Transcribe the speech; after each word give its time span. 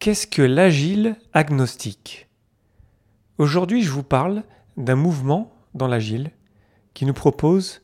Qu'est-ce 0.00 0.26
que 0.26 0.40
l'agile 0.40 1.16
agnostique? 1.34 2.30
Aujourd'hui, 3.36 3.82
je 3.82 3.90
vous 3.90 4.02
parle 4.02 4.44
d'un 4.78 4.96
mouvement 4.96 5.52
dans 5.74 5.88
l'agile 5.88 6.30
qui 6.94 7.04
nous 7.04 7.12
propose 7.12 7.82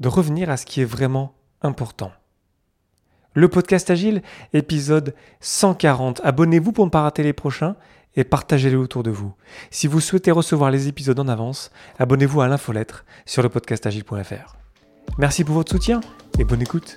de 0.00 0.08
revenir 0.08 0.50
à 0.50 0.56
ce 0.56 0.66
qui 0.66 0.80
est 0.80 0.84
vraiment 0.84 1.32
important. 1.60 2.10
Le 3.34 3.46
podcast 3.46 3.88
Agile, 3.88 4.20
épisode 4.52 5.14
140. 5.38 6.20
Abonnez-vous 6.24 6.72
pour 6.72 6.86
ne 6.86 6.90
pas 6.90 7.02
rater 7.02 7.22
les 7.22 7.32
prochains 7.32 7.76
et 8.16 8.24
partagez-les 8.24 8.74
autour 8.74 9.04
de 9.04 9.12
vous. 9.12 9.32
Si 9.70 9.86
vous 9.86 10.00
souhaitez 10.00 10.32
recevoir 10.32 10.72
les 10.72 10.88
épisodes 10.88 11.20
en 11.20 11.28
avance, 11.28 11.70
abonnez-vous 12.00 12.40
à 12.40 12.48
l'infolettre 12.48 13.04
sur 13.26 13.44
le 13.44 13.48
podcastagile.fr. 13.48 14.56
Merci 15.18 15.44
pour 15.44 15.54
votre 15.54 15.70
soutien 15.70 16.00
et 16.40 16.42
bonne 16.42 16.62
écoute. 16.62 16.96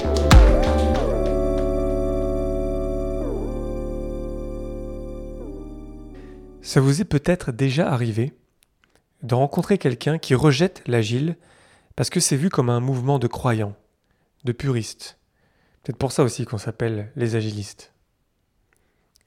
Ça 6.61 6.79
vous 6.79 7.01
est 7.01 7.05
peut-être 7.05 7.51
déjà 7.51 7.91
arrivé 7.91 8.33
de 9.23 9.33
rencontrer 9.33 9.77
quelqu'un 9.79 10.19
qui 10.19 10.35
rejette 10.35 10.83
l'agile 10.87 11.35
parce 11.95 12.09
que 12.09 12.19
c'est 12.19 12.35
vu 12.35 12.49
comme 12.49 12.69
un 12.69 12.79
mouvement 12.79 13.17
de 13.17 13.27
croyants, 13.27 13.75
de 14.43 14.51
puristes. 14.51 15.17
Peut-être 15.81 15.97
pour 15.97 16.11
ça 16.11 16.23
aussi 16.23 16.45
qu'on 16.45 16.59
s'appelle 16.59 17.11
les 17.15 17.35
agilistes. 17.35 17.93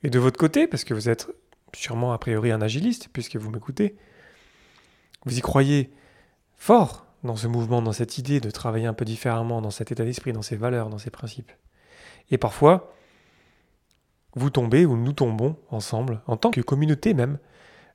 Et 0.05 0.11
de 0.11 0.19
votre 0.21 0.39
côté, 0.39 0.69
parce 0.69 0.85
que 0.85 0.95
vous 0.95 1.09
êtes 1.09 1.29
sûrement 1.75 2.13
a 2.13 2.19
priori 2.19 2.53
un 2.53 2.63
agiliste, 2.63 3.09
puisque 3.13 3.37
vous 3.37 3.51
m'écoutez, 3.51 3.97
vous 5.25 5.37
y 5.37 5.41
croyez 5.41 5.91
fort 6.57 7.07
dans 7.25 7.37
ce 7.37 7.49
mouvement, 7.49 7.83
dans 7.83 7.93
cette 7.93 8.17
idée 8.17 8.41
de 8.41 8.51
travailler 8.51 8.87
un 8.87 8.95
peu 8.95 9.05
différemment, 9.05 9.61
dans 9.61 9.71
cet 9.71 9.91
état 9.91 10.05
d'esprit, 10.05 10.33
dans 10.33 10.43
ces 10.43 10.57
valeurs, 10.57 10.89
dans 10.89 10.99
ces 10.99 11.11
principes. 11.11 11.51
Et 12.31 12.39
parfois, 12.39 12.95
vous 14.35 14.51
tombez 14.51 14.87
ou 14.87 14.97
nous 14.97 15.13
tombons 15.13 15.57
ensemble, 15.71 16.21
en 16.27 16.37
tant 16.37 16.51
que 16.51 16.61
communauté 16.61 17.15
même, 17.15 17.39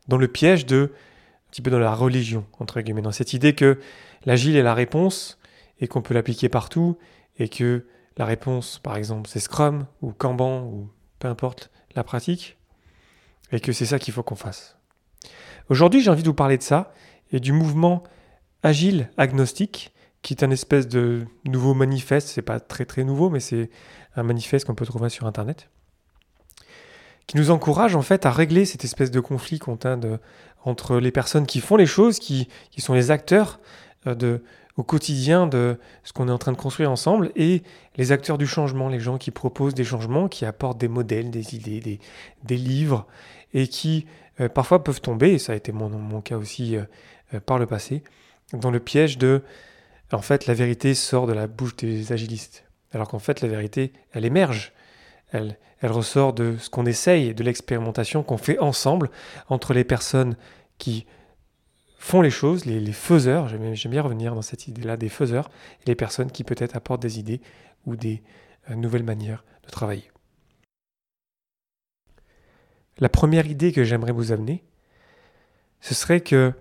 dans 0.07 0.17
le 0.17 0.27
piège 0.27 0.65
de, 0.65 0.91
un 0.93 1.49
petit 1.51 1.61
peu 1.61 1.71
dans 1.71 1.79
la 1.79 1.93
religion, 1.93 2.45
entre 2.59 2.81
guillemets, 2.81 3.01
dans 3.01 3.11
cette 3.11 3.33
idée 3.33 3.53
que 3.53 3.79
l'agile 4.25 4.55
est 4.55 4.63
la 4.63 4.73
réponse 4.73 5.37
et 5.79 5.87
qu'on 5.87 6.01
peut 6.01 6.13
l'appliquer 6.13 6.49
partout 6.49 6.97
et 7.37 7.49
que 7.49 7.85
la 8.17 8.25
réponse, 8.25 8.79
par 8.79 8.97
exemple, 8.97 9.29
c'est 9.29 9.39
Scrum 9.39 9.85
ou 10.01 10.11
Kanban 10.11 10.63
ou 10.63 10.89
peu 11.19 11.27
importe 11.27 11.71
la 11.95 12.03
pratique 12.03 12.57
et 13.51 13.59
que 13.59 13.71
c'est 13.71 13.85
ça 13.85 13.99
qu'il 13.99 14.13
faut 14.13 14.23
qu'on 14.23 14.35
fasse. 14.35 14.77
Aujourd'hui, 15.69 16.01
j'ai 16.01 16.09
envie 16.09 16.23
de 16.23 16.27
vous 16.27 16.33
parler 16.33 16.57
de 16.57 16.63
ça 16.63 16.93
et 17.31 17.39
du 17.39 17.51
mouvement 17.51 18.03
agile 18.63 19.09
agnostique 19.17 19.93
qui 20.21 20.33
est 20.33 20.43
un 20.43 20.51
espèce 20.51 20.87
de 20.87 21.25
nouveau 21.45 21.73
manifeste, 21.73 22.27
c'est 22.27 22.41
pas 22.41 22.59
très 22.59 22.85
très 22.85 23.03
nouveau, 23.03 23.29
mais 23.29 23.39
c'est 23.39 23.69
un 24.15 24.23
manifeste 24.23 24.65
qu'on 24.65 24.75
peut 24.75 24.85
trouver 24.85 25.09
sur 25.09 25.25
Internet, 25.25 25.69
qui 27.29 27.37
nous 27.37 27.51
encourage 27.51 27.95
en 27.95 28.01
fait 28.01 28.25
à 28.25 28.31
régler 28.31 28.65
cette 28.65 28.83
espèce 28.83 29.11
de 29.11 29.19
conflit 29.19 29.59
qu'on 29.59 29.75
a 29.83 29.95
de, 29.95 30.17
entre 30.65 30.97
les 30.97 31.11
personnes 31.11 31.45
qui 31.45 31.59
font 31.59 31.75
les 31.75 31.85
choses, 31.85 32.17
qui, 32.17 32.47
sont 32.79 32.95
les 32.95 33.11
acteurs 33.11 33.59
euh, 34.07 34.39
au 34.77 34.81
quotidien 34.81 35.45
de 35.45 35.77
ce 36.03 36.11
qu'on 36.11 36.27
est 36.27 36.31
en 36.31 36.39
train 36.39 36.53
de 36.53 36.57
construire 36.57 36.89
ensemble, 36.89 37.31
et 37.35 37.61
les 37.97 38.11
acteurs 38.11 38.39
du 38.39 38.47
changement, 38.47 38.89
les 38.89 38.99
gens 38.99 39.19
qui 39.19 39.29
proposent 39.29 39.75
des 39.75 39.83
changements, 39.83 40.27
qui 40.27 40.43
apportent 40.43 40.79
des 40.79 40.87
modèles, 40.87 41.29
des 41.29 41.53
idées, 41.53 41.99
des, 42.43 42.57
livres, 42.57 43.05
et 43.53 43.67
qui 43.67 44.07
euh, 44.41 44.49
parfois 44.49 44.83
peuvent 44.83 45.01
tomber, 45.01 45.33
et 45.33 45.37
ça 45.37 45.53
a 45.53 45.55
été 45.55 45.71
mon, 45.71 45.87
mon 45.87 46.21
cas 46.21 46.35
aussi 46.35 46.77
euh, 46.77 47.39
par 47.45 47.59
le 47.59 47.67
passé, 47.67 48.01
dans 48.53 48.71
le 48.71 48.79
piège 48.79 49.19
de, 49.19 49.43
en 50.11 50.23
fait, 50.23 50.47
la 50.47 50.55
vérité 50.55 50.95
sort 50.95 51.27
de 51.27 51.33
la 51.33 51.45
bouche 51.45 51.75
des 51.75 52.11
agilistes, 52.11 52.63
alors 52.91 53.07
qu'en 53.07 53.19
fait, 53.19 53.41
la 53.41 53.49
vérité, 53.49 53.93
elle 54.13 54.25
émerge 54.25 54.73
elle, 55.31 55.57
ressort 55.81 56.33
de 56.33 56.57
ce 56.57 56.69
qu'on 56.69 56.85
essaye, 56.85 57.33
de 57.33 57.43
l'expérimentation 57.43 58.23
qu'on 58.23 58.37
fait 58.37 58.59
ensemble 58.59 59.09
entre 59.47 59.73
les 59.73 59.83
personnes 59.83 60.35
qui 60.77 61.05
font 61.97 62.21
les 62.21 62.31
choses, 62.31 62.65
les, 62.65 62.91
faiseurs, 62.91 63.47
j'aime 63.49 63.91
bien 63.91 64.01
revenir 64.01 64.33
dans 64.33 64.41
cette 64.41 64.67
idée-là 64.67 64.97
des 64.97 65.09
faiseurs, 65.09 65.49
et 65.81 65.87
les 65.87 65.95
personnes 65.95 66.31
qui 66.31 66.43
peut-être 66.43 66.75
apportent 66.75 67.01
des 67.01 67.19
idées 67.19 67.41
ou 67.85 67.95
des 67.95 68.23
euh, 68.69 68.75
nouvelles 68.75 69.03
manières 69.03 69.43
de 69.65 69.69
travailler. 69.69 70.09
La 72.97 73.09
première 73.09 73.47
idée 73.47 73.71
que 73.71 73.83
j'aimerais 73.83 74.11
vous 74.11 74.31
amener, 74.31 74.63
ce 75.81 75.93
serait 75.93 76.21
que 76.21 76.53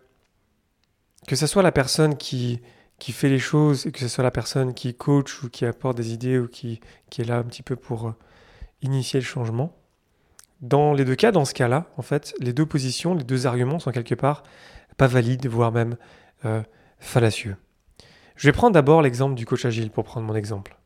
que 1.26 1.36
ce 1.36 1.46
soit 1.46 1.62
la 1.62 1.72
personne 1.72 2.16
qui, 2.16 2.60
fait 2.98 3.28
les 3.28 3.38
choses, 3.38 3.90
que 3.92 4.00
ce 4.00 4.08
soit 4.08 4.24
la 4.24 4.30
personne 4.30 4.72
qui 4.72 4.94
coach 4.94 5.42
ou 5.42 5.50
qui 5.50 5.66
apporte 5.66 5.96
des 5.96 6.14
idées 6.14 6.38
ou 6.38 6.48
qui, 6.48 6.80
qui 7.10 7.20
est 7.20 7.24
là 7.24 7.36
un 7.36 7.42
petit 7.42 7.62
peu 7.62 7.76
pour 7.76 8.14
initier 8.82 9.20
le 9.20 9.26
changement. 9.26 9.74
Dans 10.60 10.92
les 10.92 11.04
deux 11.04 11.14
cas, 11.14 11.30
dans 11.30 11.44
ce 11.44 11.54
cas-là, 11.54 11.86
en 11.96 12.02
fait, 12.02 12.34
les 12.40 12.52
deux 12.52 12.66
positions, 12.66 13.14
les 13.14 13.24
deux 13.24 13.46
arguments 13.46 13.78
sont 13.78 13.92
quelque 13.92 14.14
part 14.14 14.42
pas 14.96 15.06
valides, 15.06 15.46
voire 15.46 15.72
même 15.72 15.96
euh, 16.44 16.62
fallacieux. 16.98 17.56
Je 18.36 18.48
vais 18.48 18.52
prendre 18.52 18.74
d'abord 18.74 19.00
l'exemple 19.00 19.34
du 19.34 19.46
coach 19.46 19.64
agile 19.64 19.90
pour 19.90 20.04
prendre 20.04 20.26
mon 20.26 20.34
exemple. 20.34 20.76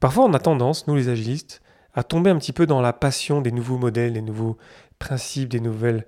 Parfois, 0.00 0.24
on 0.24 0.34
a 0.34 0.38
tendance, 0.38 0.86
nous 0.86 0.94
les 0.94 1.08
agilistes, 1.08 1.62
à 1.94 2.04
tomber 2.04 2.30
un 2.30 2.38
petit 2.38 2.52
peu 2.52 2.66
dans 2.66 2.80
la 2.80 2.92
passion 2.92 3.40
des 3.40 3.50
nouveaux 3.50 3.78
modèles, 3.78 4.12
des 4.12 4.22
nouveaux 4.22 4.58
principes, 4.98 5.48
des 5.48 5.60
nouvelles 5.60 6.06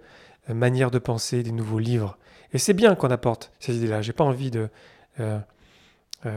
euh, 0.51 0.55
manières 0.55 0.91
de 0.91 0.99
penser, 0.99 1.43
des 1.43 1.53
nouveaux 1.53 1.79
livres. 1.79 2.19
Et 2.53 2.59
c'est 2.59 2.75
bien 2.75 2.95
qu'on 2.95 3.11
apporte 3.11 3.53
ces 3.59 3.77
idées-là. 3.77 4.03
J'ai 4.03 4.13
pas 4.13 4.25
envie 4.25 4.51
de 4.51 4.69
euh, 5.19 5.41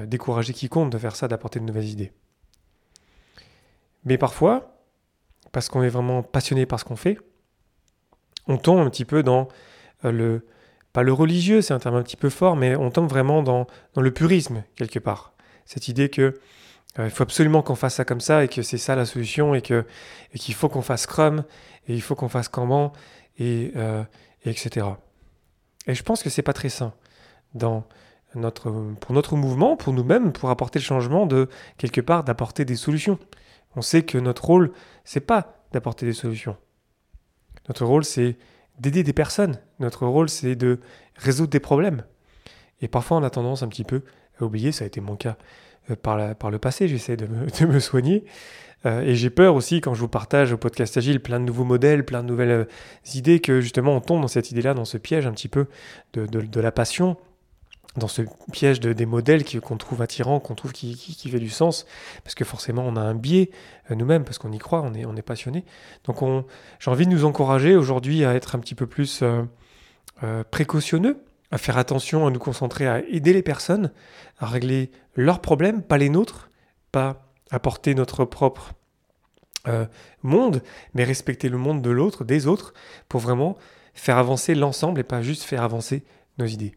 décourager 0.06 0.54
quiconque 0.54 0.92
de 0.92 0.98
faire 0.98 1.16
ça, 1.16 1.28
d'apporter 1.28 1.60
de 1.60 1.66
nouvelles 1.66 1.90
idées. 1.90 2.14
Mais 4.06 4.18
parfois, 4.18 4.78
parce 5.52 5.70
qu'on 5.70 5.84
est 5.84 5.90
vraiment 5.90 6.24
passionné 6.24 6.66
par 6.66 6.80
ce 6.80 6.86
qu'on 6.86 6.96
fait, 6.96 7.18
on 8.48 8.58
tombe 8.58 8.80
un 8.80 8.90
petit 8.90 9.06
peu 9.06 9.24
dans 9.24 9.48
euh, 10.06 10.12
le, 10.12 10.46
pas 10.92 11.04
le 11.04 11.14
religieux, 11.14 11.62
c'est 11.62 11.74
un 11.74 11.80
terme 11.80 11.96
un 11.96 12.04
petit 12.04 12.18
peu 12.18 12.30
fort, 12.30 12.56
mais 12.56 12.76
on 12.76 12.92
tombe 12.92 13.10
vraiment 13.10 13.42
dans, 13.42 13.68
le 13.96 14.12
purisme, 14.12 14.64
quelque 14.76 15.00
part. 15.00 15.34
Cette 15.66 15.88
idée 15.88 16.10
que 16.10 16.40
euh, 17.00 17.06
il 17.06 17.10
faut 17.10 17.24
absolument 17.24 17.62
qu'on 17.62 17.76
fasse 17.76 17.96
ça 17.96 18.06
comme 18.06 18.22
ça 18.22 18.44
et 18.44 18.48
que 18.48 18.62
c'est 18.62 18.78
ça 18.78 18.96
la 18.96 19.06
solution 19.06 19.56
et 19.56 19.62
que 19.62 19.86
qu'il 20.36 20.54
faut 20.54 20.70
qu'on 20.70 20.82
fasse 20.82 21.04
Scrum 21.04 21.44
et 21.88 21.94
il 21.94 22.02
faut 22.02 22.16
qu'on 22.16 22.30
fasse 22.30 22.48
Kanban 22.48 22.92
et, 23.40 23.72
euh, 23.76 24.04
et, 24.46 24.50
etc. 24.50 24.86
Et 25.88 25.96
je 25.96 26.04
pense 26.04 26.22
que 26.22 26.30
c'est 26.30 26.44
pas 26.44 26.54
très 26.54 26.70
sain 26.70 26.94
dans 27.56 27.86
notre, 28.36 28.72
pour 29.00 29.14
notre 29.14 29.36
mouvement, 29.36 29.76
pour 29.76 29.94
nous-mêmes, 29.94 30.32
pour 30.32 30.50
apporter 30.50 30.80
le 30.80 30.84
changement 30.84 31.26
de 31.26 31.50
quelque 31.78 32.02
part 32.02 32.24
d'apporter 32.24 32.66
des 32.66 32.76
solutions. 32.76 33.20
On 33.76 33.82
sait 33.82 34.04
que 34.04 34.18
notre 34.18 34.46
rôle, 34.46 34.72
c'est 35.04 35.20
pas 35.20 35.58
d'apporter 35.72 36.06
des 36.06 36.14
solutions. 36.14 36.58
Notre 37.68 37.86
rôle, 37.86 38.04
c'est 38.04 38.38
d'aider 38.80 39.04
des 39.04 39.14
personnes. 39.14 39.60
Notre 39.80 40.06
rôle, 40.06 40.30
c'est 40.30 40.56
de 40.56 40.80
résoudre 41.16 41.50
des 41.50 41.60
problèmes. 41.60 42.04
Et 42.82 42.88
parfois, 42.88 43.18
on 43.18 43.24
a 43.24 43.30
tendance 43.30 43.64
un 43.64 43.68
petit 43.68 43.84
peu 43.84 44.02
à 44.40 44.44
oublier, 44.44 44.72
ça 44.72 44.84
a 44.84 44.88
été 44.88 45.00
mon 45.02 45.16
cas 45.16 45.38
euh, 45.90 45.96
par, 45.96 46.52
le 46.52 46.60
passé, 46.60 46.88
j'essaie 46.88 47.18
de 47.18 47.66
me, 47.66 47.80
soigner. 47.80 48.26
Euh, 48.86 49.02
et 49.02 49.16
j'ai 49.16 49.30
peur 49.30 49.56
aussi, 49.56 49.80
quand 49.82 49.94
je 49.94 50.00
vous 50.02 50.10
partage 50.10 50.52
au 50.52 50.58
podcast 50.58 50.98
Agile 50.98 51.22
plein 51.22 51.40
de 51.40 51.46
nouveaux 51.46 51.64
modèles, 51.64 52.06
plein 52.06 52.24
de 52.24 52.28
nouvelles 52.28 52.52
euh, 52.52 52.66
idées, 53.14 53.40
que 53.40 53.62
justement 53.62 53.96
on 53.96 54.02
tombe 54.02 54.22
dans 54.22 54.28
cette 54.28 54.52
idée-là, 54.52 54.74
dans 54.74 54.86
ce 54.86 54.98
piège 54.98 55.26
un 55.26 55.32
petit 55.32 55.48
peu 55.48 55.68
de 56.14 56.60
la 56.60 56.72
passion, 56.72 57.18
dans 57.96 58.08
ce 58.08 58.24
piège 58.52 58.80
de, 58.80 58.94
des 58.94 59.06
modèles 59.06 59.44
qu'on 59.62 59.78
trouve 59.78 60.02
attirants, 60.02 60.40
qu'on 60.40 60.56
trouve 60.56 60.72
qui, 60.72 60.96
fait 60.96 61.40
du 61.40 61.50
sens, 61.50 61.86
parce 62.24 62.36
que 62.36 62.44
forcément 62.44 62.84
on 62.86 62.96
a 62.96 63.02
un 63.02 63.14
biais 63.14 63.52
euh, 63.92 63.96
nous-mêmes, 63.96 64.24
parce 64.24 64.38
qu'on 64.38 64.52
y 64.52 64.58
croit, 64.58 64.82
on 64.82 64.94
est, 64.94 65.06
on 65.06 65.14
passionné. 65.16 65.64
Donc 66.06 66.18
j'ai 66.80 66.92
envie 66.92 67.06
de 67.06 67.12
nous 67.12 67.26
encourager 67.26 67.76
aujourd'hui 67.76 68.26
à 68.26 68.34
être 68.34 68.56
un 68.56 68.60
petit 68.60 68.76
peu 68.76 68.88
plus 68.88 69.22
euh, 69.22 69.44
euh, 70.24 70.44
précautionneux, 70.50 71.24
à 71.52 71.58
faire 71.58 71.78
attention, 71.78 72.26
à 72.26 72.32
nous 72.32 72.40
concentrer, 72.40 72.88
à 72.88 73.00
aider 73.08 73.32
les 73.32 73.44
personnes, 73.44 73.92
à 74.40 74.48
régler 74.48 74.92
leurs 75.16 75.40
problèmes, 75.40 75.84
pas 75.84 76.00
les 76.00 76.10
nôtres, 76.10 76.50
pas 76.92 77.28
apporter 77.52 77.94
notre 77.96 78.26
propre 78.26 78.74
monde, 80.24 80.62
mais 80.94 81.06
respecter 81.06 81.48
le 81.48 81.58
monde 81.58 81.82
de 81.82 81.90
l'autre, 81.90 82.26
des 82.26 82.48
autres, 82.48 82.74
pour 83.08 83.22
vraiment 83.22 83.58
faire 83.94 84.18
avancer 84.18 84.56
l'ensemble 84.56 85.00
et 85.00 85.04
pas 85.04 85.22
juste 85.22 85.44
faire 85.44 85.64
avancer 85.64 86.04
nos 86.38 86.46
idées. 86.46 86.76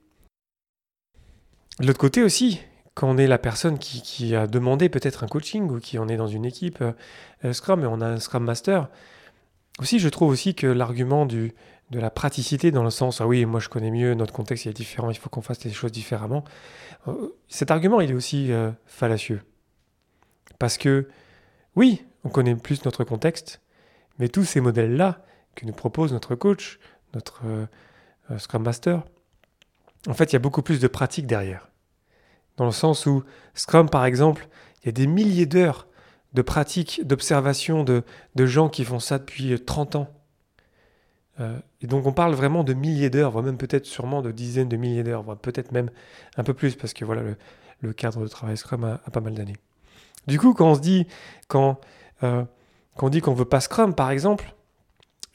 L'autre 1.81 1.99
côté 1.99 2.23
aussi, 2.23 2.61
quand 2.95 3.11
on 3.11 3.19
est 3.19 3.27
la 3.27 3.37
personne 3.37 3.79
qui, 3.79 4.35
a 4.35 4.47
demandé 4.47 4.89
peut-être 4.89 5.25
un 5.25 5.27
coaching 5.27 5.71
ou 5.71 5.79
qui 5.79 5.99
en 5.99 6.09
est 6.09 6.17
dans 6.17 6.27
une 6.27 6.47
équipe 6.47 6.83
euh, 7.45 7.53
Scrum 7.53 7.83
et 7.83 7.87
on 7.87 8.01
a 8.01 8.07
un 8.07 8.19
Scrum 8.19 8.45
Master. 8.45 8.89
Aussi, 9.79 9.99
je 9.99 10.09
trouve 10.09 10.31
aussi 10.31 10.55
que 10.55 10.67
l'argument 10.67 11.27
de 11.27 11.53
la 11.91 12.11
praticité 12.11 12.71
dans 12.71 12.83
le 12.83 12.91
sens 12.91 13.21
ah 13.21 13.27
oui 13.29 13.45
moi 13.45 13.61
je 13.61 13.69
connais 13.69 13.93
mieux 13.93 14.15
notre 14.15 14.33
contexte 14.33 14.65
il 14.65 14.71
est 14.71 14.73
différent 14.73 15.09
il 15.11 15.17
faut 15.17 15.31
qu'on 15.31 15.41
fasse 15.41 15.63
les 15.63 15.71
choses 15.71 15.93
différemment 15.93 16.43
cet 17.47 17.71
argument 17.71 18.01
il 18.01 18.11
est 18.11 18.15
aussi 18.15 18.51
fallacieux 18.87 19.43
parce 20.59 20.79
que 20.79 21.09
oui 21.77 22.05
on 22.25 22.29
connaît 22.29 22.57
plus 22.57 22.85
notre 22.85 23.05
contexte 23.05 23.61
mais 24.19 24.29
tous 24.29 24.45
ces 24.45 24.61
modèles 24.61 24.97
là 24.97 25.25
que 25.55 25.65
nous 25.65 25.73
propose 25.73 26.13
notre 26.13 26.35
coach 26.35 26.81
notre 27.15 27.43
Scrum 28.37 28.65
Master 28.65 29.05
en 30.07 30.15
fait, 30.15 30.33
il 30.33 30.35
y 30.35 30.37
a 30.37 30.41
beaucoup 30.41 30.63
plus 30.63 30.81
de 30.81 30.89
pratique 30.89 31.27
derrière. 31.27 31.69
Dans 32.57 32.67
le 32.67 32.73
sens 32.73 33.07
où 33.07 33.25
Scrum, 33.55 33.89
par 33.89 34.05
exemple, 34.05 34.49
il 34.83 34.87
y 34.87 34.89
a 34.89 34.93
des 34.93 35.07
milliers 35.07 35.47
d'heures 35.47 35.87
de 36.33 36.43
pratique, 36.43 37.01
d'observation 37.07 37.83
de, 37.83 38.05
gens 38.37 38.69
qui 38.69 38.85
font 38.85 38.99
ça 38.99 39.19
depuis 39.19 39.59
30 39.59 39.97
ans. 39.97 40.09
Euh, 41.41 41.59
et 41.83 41.87
donc 41.87 42.07
on 42.07 42.13
parle 42.13 42.35
vraiment 42.35 42.65
de 42.65 42.73
milliers 42.73 43.11
d'heures, 43.11 43.31
voire 43.31 43.45
même 43.45 43.59
peut-être 43.59 43.87
sûrement 43.87 44.23
de 44.23 44.31
dizaines 44.31 44.69
de 44.69 44.77
milliers 44.77 45.03
d'heures, 45.03 45.23
voire 45.23 45.37
peut-être 45.37 45.73
même 45.73 45.91
un 46.37 46.45
peu 46.45 46.55
plus, 46.55 46.77
parce 46.77 46.93
que 46.95 47.05
voilà, 47.05 47.23
le, 47.81 47.93
cadre 47.93 48.23
de 48.23 48.29
travail 48.29 48.57
Scrum 48.57 48.85
a, 48.85 48.99
pas 49.11 49.21
mal 49.21 49.35
d'années. 49.35 49.57
Du 50.27 50.39
coup, 50.39 50.55
quand 50.55 50.71
on 50.71 50.75
se 50.75 50.81
dit, 50.81 51.07
quand, 51.49 51.79
euh, 52.23 52.45
quand 52.97 53.07
on 53.07 53.11
dit 53.11 53.21
qu'on 53.21 53.35
veut 53.35 53.45
pas 53.45 53.61
Scrum, 53.61 53.95
par 53.95 54.11
exemple, 54.11 54.55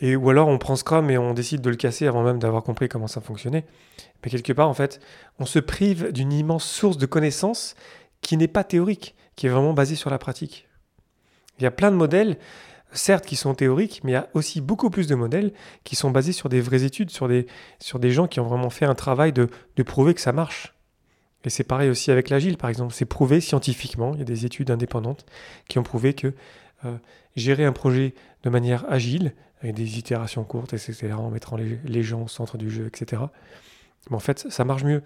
et 0.02 0.16
ou 0.16 0.30
alors 0.30 0.48
on 0.48 0.58
prend 0.58 0.76
Scrum 0.76 1.10
et 1.12 1.18
on 1.18 1.34
décide 1.34 1.62
de 1.62 1.70
le 1.70 1.76
casser 1.76 2.08
avant 2.08 2.24
même 2.24 2.40
d'avoir 2.40 2.64
compris 2.64 2.90
comment 2.90 3.08
ça 3.08 3.22
fonctionnait. 3.22 3.66
Mais 4.24 4.32
quelque 4.32 4.54
part, 4.54 4.70
en 4.70 4.74
fait, 4.74 5.00
on 5.40 5.46
se 5.46 5.60
prive 5.60 6.12
d'une 6.12 6.32
immense 6.32 6.66
source 6.66 6.98
de 6.98 7.06
connaissances 7.06 7.76
qui 8.22 8.38
n'est 8.38 8.48
pas 8.48 8.64
théorique, 8.64 9.16
qui 9.36 9.48
est 9.48 9.50
vraiment 9.50 9.74
basée 9.74 9.96
sur 9.96 10.10
la 10.10 10.18
pratique. 10.18 10.68
Il 11.60 11.64
y 11.64 11.66
a 11.66 11.72
plein 11.72 11.92
de 11.92 11.96
modèles, 11.96 12.38
certes, 12.92 13.26
qui 13.26 13.36
sont 13.36 13.56
théoriques, 13.56 14.02
mais 14.04 14.12
il 14.12 14.16
y 14.16 14.18
a 14.18 14.30
aussi 14.34 14.62
beaucoup 14.62 14.90
plus 14.90 15.08
de 15.08 15.16
modèles 15.16 15.54
qui 15.84 15.96
sont 15.96 16.12
basés 16.12 16.34
sur 16.34 16.50
des 16.50 16.62
vraies 16.62 16.84
études, 16.84 17.10
sur 17.10 17.28
des, 17.28 17.48
sur 17.80 18.00
des 18.00 18.12
gens 18.12 18.28
qui 18.28 18.40
ont 18.40 18.46
vraiment 18.46 18.70
fait 18.70 18.86
un 18.86 18.96
travail 18.96 19.34
de, 19.34 19.50
de 19.76 19.84
prouver 19.84 20.14
que 20.14 20.22
ça 20.22 20.34
marche. 20.34 20.74
Et 21.44 21.50
c'est 21.50 21.64
pareil 21.64 21.90
aussi 21.90 22.12
avec 22.12 22.30
l'agile, 22.30 22.58
par 22.58 22.70
exemple. 22.70 22.94
C'est 22.94 23.06
prouvé 23.06 23.42
scientifiquement. 23.42 24.14
Il 24.14 24.20
y 24.20 24.22
a 24.22 24.26
des 24.26 24.46
études 24.46 24.70
indépendantes 24.70 25.26
qui 25.68 25.80
ont 25.80 25.84
prouvé 25.84 26.14
que 26.14 26.34
euh, 26.86 26.98
gérer 27.36 27.66
un 27.66 27.72
projet 27.72 28.14
de 28.44 28.50
manière 28.50 28.86
agile, 28.90 29.34
avec 29.62 29.76
des 29.76 30.00
itérations 30.00 30.44
courtes, 30.44 30.74
etc., 30.74 31.14
en 31.14 31.30
mettant 31.30 31.56
les, 31.56 32.04
gens 32.04 32.24
au 32.24 32.28
centre 32.28 32.58
du 32.58 32.70
jeu, 32.72 32.88
etc. 32.88 33.24
Mais 34.10 34.16
en 34.16 34.20
fait, 34.20 34.48
ça 34.50 34.66
marche 34.66 34.84
mieux 34.84 35.04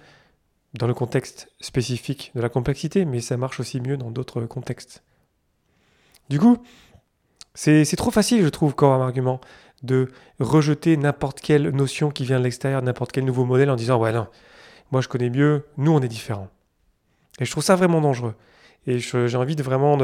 dans 0.74 0.88
le 0.88 0.94
contexte 0.94 1.50
spécifique 1.60 2.32
de 2.36 2.42
la 2.42 2.50
complexité, 2.50 3.06
mais 3.06 3.22
ça 3.22 3.38
marche 3.38 3.60
aussi 3.60 3.80
mieux 3.80 3.98
dans 3.98 4.12
d'autres 4.12 4.42
contextes. 4.42 5.04
Du 6.30 6.40
coup, 6.40 6.58
c'est 7.54 7.86
trop 7.96 8.12
facile, 8.12 8.44
je 8.44 8.50
trouve, 8.50 8.76
comme 8.76 9.02
argument, 9.02 9.40
de 9.84 10.12
rejeter 10.40 10.98
n'importe 10.98 11.40
quelle 11.40 11.70
notion 11.70 12.10
qui 12.10 12.26
vient 12.26 12.40
de 12.40 12.44
l'extérieur, 12.44 12.82
n'importe 12.82 13.12
quel 13.12 13.26
nouveau 13.26 13.46
modèle 13.46 13.70
en 13.70 13.76
disant 13.76 14.00
Ouais, 14.00 14.12
non, 14.12 14.28
moi 14.92 15.02
je 15.02 15.08
connais 15.08 15.30
mieux, 15.30 15.66
nous 15.78 15.92
on 15.92 16.02
est 16.02 16.08
différents. 16.08 16.50
Et 17.40 17.46
je 17.46 17.52
trouve 17.52 17.64
ça 17.64 17.76
vraiment 17.76 18.02
dangereux. 18.02 18.36
Et 18.88 19.00
j'ai 19.00 19.38
envie 19.38 19.56
de 19.56 19.64
vraiment 19.64 19.98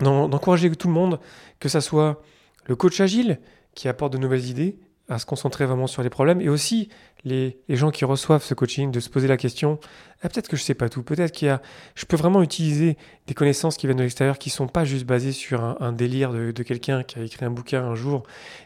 d'encourager 0.00 0.70
tout 0.74 0.88
le 0.88 0.94
monde, 0.94 1.20
que 1.60 1.68
ça 1.68 1.80
soit 1.80 2.22
le 2.66 2.76
coach 2.76 3.00
agile 3.00 3.40
qui 3.74 3.88
apporte 3.88 4.12
de 4.12 4.18
nouvelles 4.18 4.46
idées, 4.46 4.78
à 5.08 5.18
se 5.18 5.26
concentrer 5.26 5.66
vraiment 5.66 5.86
sur 5.86 6.02
les 6.02 6.10
problèmes, 6.10 6.40
et 6.40 6.48
aussi 6.48 6.88
les, 7.24 7.58
gens 7.68 7.90
qui 7.90 8.04
reçoivent 8.04 8.42
ce 8.42 8.54
coaching, 8.54 8.90
de 8.90 9.00
se 9.00 9.10
poser 9.10 9.28
la 9.28 9.36
question, 9.36 9.78
ah, 10.22 10.28
peut-être 10.28 10.48
que 10.48 10.56
je 10.56 10.62
ne 10.62 10.66
sais 10.66 10.74
pas 10.74 10.88
tout, 10.88 11.02
peut-être 11.02 11.32
qu'il 11.32 11.48
y 11.48 11.50
a, 11.50 11.60
je 11.94 12.04
peux 12.06 12.16
vraiment 12.16 12.42
utiliser 12.42 12.96
des 13.26 13.34
connaissances 13.34 13.76
qui 13.76 13.86
viennent 13.86 13.98
de 13.98 14.02
l'extérieur, 14.02 14.38
qui 14.38 14.48
ne 14.48 14.54
sont 14.54 14.68
pas 14.68 14.84
juste 14.84 15.04
basées 15.04 15.32
sur 15.32 15.62
un, 15.62 15.92
délire 15.92 16.32
de, 16.32 16.62
quelqu'un 16.62 17.02
qui 17.02 17.18
a 17.18 17.22
écrit 17.22 17.44
un 17.44 17.50
bouquin 17.50 17.84
un 17.84 17.94
jour, 17.94 18.22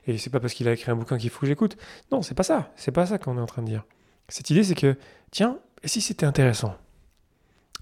et 0.07 0.19
c'est 0.19 0.31
pas 0.31 0.41
parce 0.41 0.55
qu'il 0.55 0.69
a 0.69 0.73
écrit 0.73 0.91
un 0.91 0.97
bouquin 0.97 1.19
qu'il 1.19 1.31
faut 1.31 1.41
que 1.41 1.47
j'écoute. 1.47 1.77
Non, 2.13 2.23
c'est 2.23 2.35
pas 2.35 2.43
ça, 2.43 2.71
c'est 2.77 2.93
pas 2.93 3.07
ça 3.07 3.19
qu'on 3.19 3.39
est 3.39 3.41
en 3.41 3.47
train 3.47 3.63
de 3.63 3.69
dire. 3.69 3.85
Cette 4.29 4.51
idée, 4.51 4.65
c'est 4.65 4.75
que, 4.75 4.97
tiens, 5.31 5.59
si 5.85 6.01
c'était 6.01 6.27
intéressant? 6.27 6.75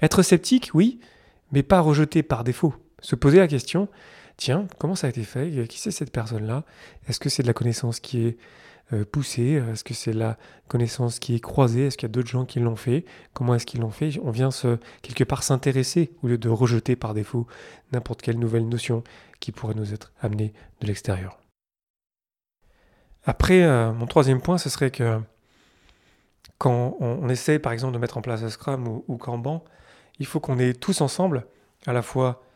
Être 0.02 0.22
sceptique, 0.22 0.70
oui, 0.74 1.00
mais 1.52 1.62
pas 1.62 1.80
rejeté 1.80 2.22
par 2.22 2.44
défaut. 2.44 2.74
Se 3.04 3.16
poser 3.16 3.38
la 3.38 3.48
question, 3.48 3.88
tiens, 4.38 4.66
comment 4.78 4.94
ça 4.94 5.08
a 5.08 5.10
été 5.10 5.24
fait? 5.24 5.68
Qui 5.68 5.78
c'est 5.78 5.90
cette 5.90 6.10
personne-là? 6.10 6.64
Est-ce 7.06 7.20
que 7.20 7.28
c'est 7.28 7.42
de 7.42 7.46
la 7.46 7.52
connaissance 7.52 8.00
qui 8.00 8.26
est 8.26 8.38
euh, 8.94 9.04
poussée? 9.04 9.62
Est-ce 9.70 9.84
que 9.84 9.92
c'est 9.92 10.14
la 10.14 10.38
connaissance 10.68 11.18
qui 11.18 11.34
est 11.34 11.40
croisée? 11.40 11.88
Est-ce 11.88 11.98
qu'il 11.98 12.08
y 12.08 12.10
a 12.10 12.14
d'autres 12.14 12.30
gens 12.30 12.46
qui 12.46 12.60
l'ont 12.60 12.76
fait? 12.76 13.04
Comment 13.34 13.56
est-ce 13.56 13.66
qu'ils 13.66 13.82
l'ont 13.82 13.90
fait? 13.90 14.18
On 14.22 14.30
vient 14.30 14.48
quelque 15.02 15.22
part 15.22 15.42
s'intéresser 15.42 16.12
au 16.22 16.28
lieu 16.28 16.38
de 16.38 16.48
rejeter 16.48 16.96
par 16.96 17.12
défaut 17.12 17.46
n'importe 17.92 18.22
quelle 18.22 18.38
nouvelle 18.38 18.66
notion 18.66 19.04
qui 19.38 19.52
pourrait 19.52 19.74
nous 19.74 19.92
être 19.92 20.14
amenée 20.22 20.54
de 20.80 20.86
l'extérieur. 20.86 21.38
Après, 23.26 23.64
euh, 23.64 23.92
mon 23.92 24.06
troisième 24.06 24.40
point, 24.40 24.56
ce 24.56 24.70
serait 24.70 24.90
que 24.90 25.20
quand 26.56 26.96
on, 27.00 27.28
essaie 27.28 27.58
par 27.58 27.72
exemple 27.72 27.92
de 27.92 27.98
mettre 27.98 28.16
en 28.16 28.22
place 28.22 28.42
un 28.42 28.48
Scrum 28.48 28.88
ou, 28.88 29.04
ou 29.08 29.18
Kanban, 29.18 29.62
il 30.18 30.24
faut 30.24 30.40
qu'on 30.40 30.58
ait 30.58 30.72
tous 30.72 31.02
ensemble 31.02 31.46
à 31.86 31.92
la 31.92 32.00
fois 32.00 32.40
euh, 32.40 32.52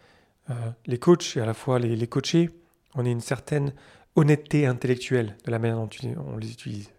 les 0.86 0.98
coachs 0.98 1.36
et 1.36 1.40
à 1.40 1.46
la 1.46 1.54
fois 1.54 1.78
les, 1.78 2.06
coachés, 2.06 2.50
on 2.94 3.04
ait 3.04 3.10
une 3.10 3.20
certaine 3.20 3.72
honnêteté 4.16 4.66
intellectuelle 4.66 5.36
de 5.44 5.50
la 5.50 5.58
manière 5.58 5.76
dont 5.76 5.90
on 6.32 6.36
les 6.36 6.50
utilise. 6.50 6.90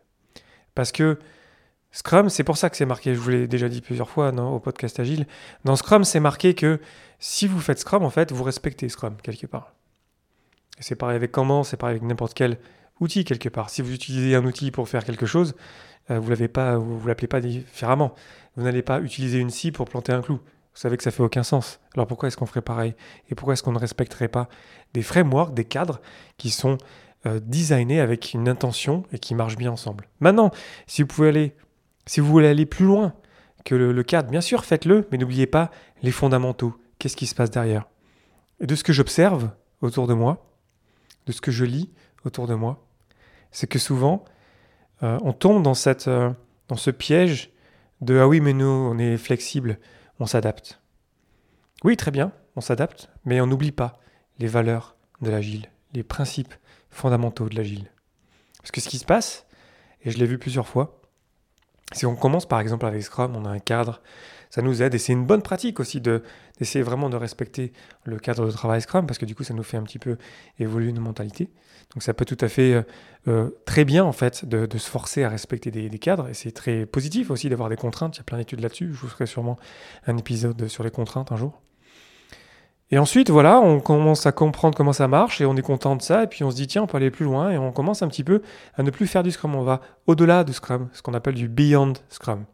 Parce 0.75 0.91
que 0.91 1.17
Scrum, 1.91 2.29
c'est 2.29 2.43
pour 2.43 2.57
ça 2.57 2.69
que 2.69 2.77
c'est 2.77 2.85
marqué, 2.85 3.15
je 3.15 3.19
vous 3.19 3.29
l'ai 3.29 3.47
déjà 3.47 3.67
dit 3.67 3.81
plusieurs 3.81 4.09
fois 4.09 4.29
au 4.29 4.59
podcast 4.59 4.99
Agile, 4.99 5.25
dans 5.65 5.75
Scrum, 5.75 6.03
c'est 6.03 6.19
marqué 6.19 6.53
que 6.53 6.79
si 7.17 7.47
vous 7.47 7.59
faites 7.59 7.79
Scrum, 7.79 8.03
en 8.03 8.11
fait, 8.11 8.31
vous 8.31 8.43
respectez 8.43 8.87
Scrum 8.89 9.15
quelque 9.23 9.47
part. 9.47 9.73
C'est 10.79 10.95
pareil 10.95 11.15
avec 11.15 11.31
comment, 11.31 11.63
c'est 11.63 11.77
pareil 11.77 11.95
avec 11.97 12.07
n'importe 12.07 12.33
quel 12.33 12.57
outil 12.99 13.25
quelque 13.25 13.49
part. 13.49 13.69
Si 13.69 13.81
vous 13.81 13.93
utilisez 13.93 14.35
un 14.35 14.45
outil 14.45 14.71
pour 14.71 14.87
faire 14.87 15.03
quelque 15.03 15.25
chose, 15.25 15.55
euh, 16.11 16.19
vous 16.19 16.31
ne 16.31 16.75
vous, 16.77 17.07
l'appelez 17.07 17.27
pas 17.27 17.41
différemment. 17.41 18.13
Vous 18.55 18.63
n'allez 18.63 18.81
pas 18.81 18.99
utiliser 18.99 19.39
une 19.39 19.49
scie 19.49 19.71
pour 19.71 19.87
planter 19.89 20.11
un 20.11 20.21
clou. 20.21 20.39
Vous 20.79 20.83
savez 20.83 20.95
que 20.95 21.03
ça 21.03 21.11
fait 21.11 21.23
aucun 21.23 21.43
sens. 21.43 21.81
Alors 21.93 22.07
pourquoi 22.07 22.27
est-ce 22.27 22.37
qu'on 22.37 22.45
ferait 22.45 22.61
pareil? 22.61 22.95
Et 23.29 23.35
pourquoi 23.35 23.51
est-ce 23.51 23.63
qu'on 23.63 23.73
ne 23.73 23.77
respecterait 23.77 24.29
pas 24.29 24.47
des 24.93 25.01
frameworks, 25.01 25.53
des 25.53 25.65
cadres 25.65 25.99
qui 26.37 26.51
sont 26.51 26.77
euh, 27.25 27.41
designés 27.43 27.99
avec 27.99 28.33
une 28.33 28.47
intention 28.47 29.03
et 29.11 29.19
qui 29.19 29.35
marchent 29.35 29.57
bien 29.57 29.73
ensemble? 29.73 30.07
Maintenant, 30.21 30.51
si 30.87 31.01
vous 31.01 31.09
pouvez 31.09 31.27
aller, 31.27 31.53
si 32.05 32.21
vous 32.21 32.27
voulez 32.27 32.47
aller 32.47 32.65
plus 32.65 32.85
loin 32.85 33.13
que 33.65 33.75
le, 33.75 34.03
cadre, 34.03 34.29
bien 34.29 34.39
sûr, 34.39 34.63
faites-le, 34.63 35.05
mais 35.11 35.17
n'oubliez 35.17 35.47
pas 35.47 35.69
les 36.01 36.11
fondamentaux. 36.11 36.73
Qu'est-ce 36.97 37.17
qui 37.17 37.27
se 37.27 37.35
passe 37.35 37.51
derrière? 37.51 37.83
Et 38.61 38.65
de 38.65 38.73
ce 38.73 38.85
que 38.85 38.93
j'observe 38.93 39.51
autour 39.81 40.07
de 40.07 40.13
moi, 40.13 40.49
de 41.25 41.33
ce 41.33 41.41
que 41.41 41.51
je 41.51 41.65
lis 41.65 41.91
autour 42.23 42.47
de 42.47 42.53
moi, 42.53 42.87
c'est 43.51 43.67
que 43.67 43.79
souvent, 43.79 44.23
euh, 45.03 45.17
on 45.23 45.33
tombe 45.33 45.61
dans, 45.61 45.73
cette, 45.73 46.07
euh, 46.07 46.31
dans 46.69 46.77
ce 46.77 46.89
piège 46.89 47.51
de 47.99 48.17
ah 48.17 48.29
oui, 48.29 48.39
mais 48.39 48.53
nous, 48.53 48.65
on 48.65 48.97
est 48.97 49.17
flexible 49.17 49.77
on 50.19 50.25
s'adapte. 50.25 50.78
Oui, 51.83 51.95
très 51.95 52.11
bien, 52.11 52.31
on 52.55 52.61
s'adapte, 52.61 53.09
mais 53.23 53.39
on 53.39 53.47
n'oublie 53.47 53.71
pas 53.71 53.99
les 54.37 54.47
valeurs 54.47 54.95
de 55.21 55.29
l'agile, 55.29 55.67
les 55.93 56.03
principes 56.03 56.53
fondamentaux 56.89 57.47
de 57.47 57.55
l'agile. 57.55 57.89
Parce 58.57 58.71
que 58.71 58.81
ce 58.81 58.89
qui 58.89 58.97
se 58.97 59.05
passe, 59.05 59.45
et 60.03 60.11
je 60.11 60.17
l'ai 60.17 60.25
vu 60.25 60.37
plusieurs 60.37 60.67
fois, 60.67 61.01
c'est 61.91 62.05
qu'on 62.05 62.15
commence 62.15 62.45
par 62.45 62.59
exemple 62.59 62.85
avec 62.85 63.01
Scrum, 63.01 63.35
on 63.35 63.45
a 63.45 63.49
un 63.49 63.59
cadre, 63.59 64.01
ça 64.49 64.61
nous 64.61 64.81
aide 64.81 64.93
et 64.93 64.97
c'est 64.97 65.13
une 65.13 65.25
bonne 65.25 65.41
pratique 65.41 65.79
aussi 65.79 66.01
de, 66.01 66.23
d'essayer 66.57 66.83
vraiment 66.83 67.09
de 67.09 67.15
respecter 67.15 67.71
le 68.03 68.17
cadre 68.17 68.45
de 68.45 68.51
travail 68.51 68.81
Scrum 68.81 69.07
parce 69.07 69.17
que 69.17 69.25
du 69.25 69.35
coup 69.35 69.43
ça 69.43 69.53
nous 69.53 69.63
fait 69.63 69.77
un 69.77 69.83
petit 69.83 69.99
peu 69.99 70.17
évoluer 70.59 70.91
nos 70.91 71.01
mentalités. 71.01 71.49
Donc 71.93 72.03
ça 72.03 72.13
peut 72.13 72.25
tout 72.25 72.37
à 72.41 72.47
fait 72.47 72.73
euh, 72.73 72.83
euh, 73.27 73.49
très 73.65 73.85
bien 73.85 74.03
en 74.03 74.11
fait 74.11 74.45
de, 74.45 74.67
se 74.77 74.89
forcer 74.89 75.23
à 75.23 75.29
respecter 75.29 75.71
des, 75.71 75.99
cadres 75.99 76.29
et 76.29 76.33
c'est 76.33 76.51
très 76.51 76.85
positif 76.85 77.31
aussi 77.31 77.49
d'avoir 77.49 77.69
des 77.69 77.75
contraintes. 77.75 78.17
Il 78.17 78.19
y 78.19 78.21
a 78.21 78.23
plein 78.23 78.37
d'études 78.37 78.61
là-dessus. 78.61 78.93
Je 78.93 78.99
vous 78.99 79.07
ferai 79.07 79.25
sûrement 79.25 79.57
un 80.05 80.17
épisode 80.17 80.67
sur 80.67 80.83
les 80.83 80.91
contraintes 80.91 81.31
un 81.31 81.37
jour. 81.37 81.61
Et 82.91 82.97
ensuite, 82.97 83.29
voilà, 83.29 83.59
on 83.59 83.79
commence 83.79 84.25
à 84.25 84.31
comprendre 84.31 84.75
comment 84.75 84.93
ça 84.93 85.07
marche 85.07 85.41
et 85.41 85.45
on 85.45 85.55
est 85.55 85.61
content 85.61 85.95
de 85.95 86.01
ça. 86.01 86.23
Et 86.23 86.27
puis 86.27 86.43
on 86.43 86.49
se 86.49 86.55
dit, 86.55 86.65
tiens, 86.65 86.83
on 86.83 86.87
peut 86.87 86.97
aller 86.97 87.11
plus 87.11 87.25
loin 87.25 87.51
et 87.51 87.57
on 87.57 87.71
commence 87.71 88.01
un 88.01 88.07
petit 88.07 88.23
peu 88.23 88.41
à 88.75 88.83
ne 88.83 88.89
plus 88.89 89.05
faire 89.05 89.21
du 89.21 89.31
Scrum. 89.31 89.53
On 89.53 89.63
va 89.63 89.81
au-delà 90.07 90.43
du 90.43 90.53
Scrum, 90.53 90.89
ce 90.91 91.01
qu'on 91.01 91.13
appelle 91.13 91.35
du 91.35 91.47
Beyond 91.47 91.93
Scrum. 92.09 92.45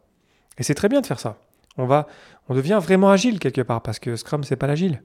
Et 0.58 0.62
c'est 0.62 0.74
très 0.74 0.88
bien 0.88 1.00
de 1.00 1.06
faire 1.06 1.20
ça. 1.20 1.38
On, 1.78 1.86
va, 1.86 2.06
on 2.48 2.54
devient 2.54 2.78
vraiment 2.82 3.10
agile 3.10 3.38
quelque 3.38 3.62
part 3.62 3.82
parce 3.82 3.98
que 3.98 4.16
Scrum, 4.16 4.44
c'est 4.44 4.56
pas 4.56 4.66
l'agile. 4.66 5.02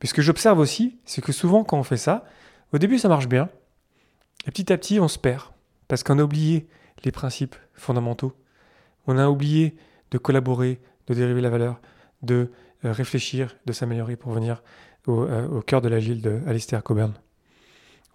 Puis 0.00 0.08
ce 0.08 0.14
que 0.14 0.22
j'observe 0.22 0.58
aussi, 0.58 0.98
c'est 1.04 1.22
que 1.22 1.32
souvent 1.32 1.62
quand 1.62 1.78
on 1.78 1.84
fait 1.84 1.96
ça, 1.96 2.24
au 2.72 2.78
début 2.78 2.98
ça 2.98 3.08
marche 3.08 3.28
bien. 3.28 3.48
Et 4.46 4.50
petit 4.50 4.72
à 4.72 4.76
petit, 4.76 4.98
on 4.98 5.08
se 5.08 5.18
perd 5.18 5.42
parce 5.86 6.02
qu'on 6.02 6.18
a 6.18 6.24
oublié 6.24 6.68
les 7.04 7.12
principes 7.12 7.54
fondamentaux. 7.74 8.32
On 9.06 9.16
a 9.16 9.28
oublié 9.28 9.76
de 10.10 10.18
collaborer, 10.18 10.80
de 11.06 11.14
dériver 11.14 11.40
la 11.40 11.50
valeur, 11.50 11.80
de 12.22 12.50
réfléchir, 12.92 13.56
de 13.66 13.72
s'améliorer 13.72 14.16
pour 14.16 14.32
venir 14.32 14.62
au, 15.06 15.22
euh, 15.22 15.60
cœur 15.62 15.80
de 15.80 15.88
l'agile 15.88 16.20
de 16.22 16.40
Coburn. 16.82 17.12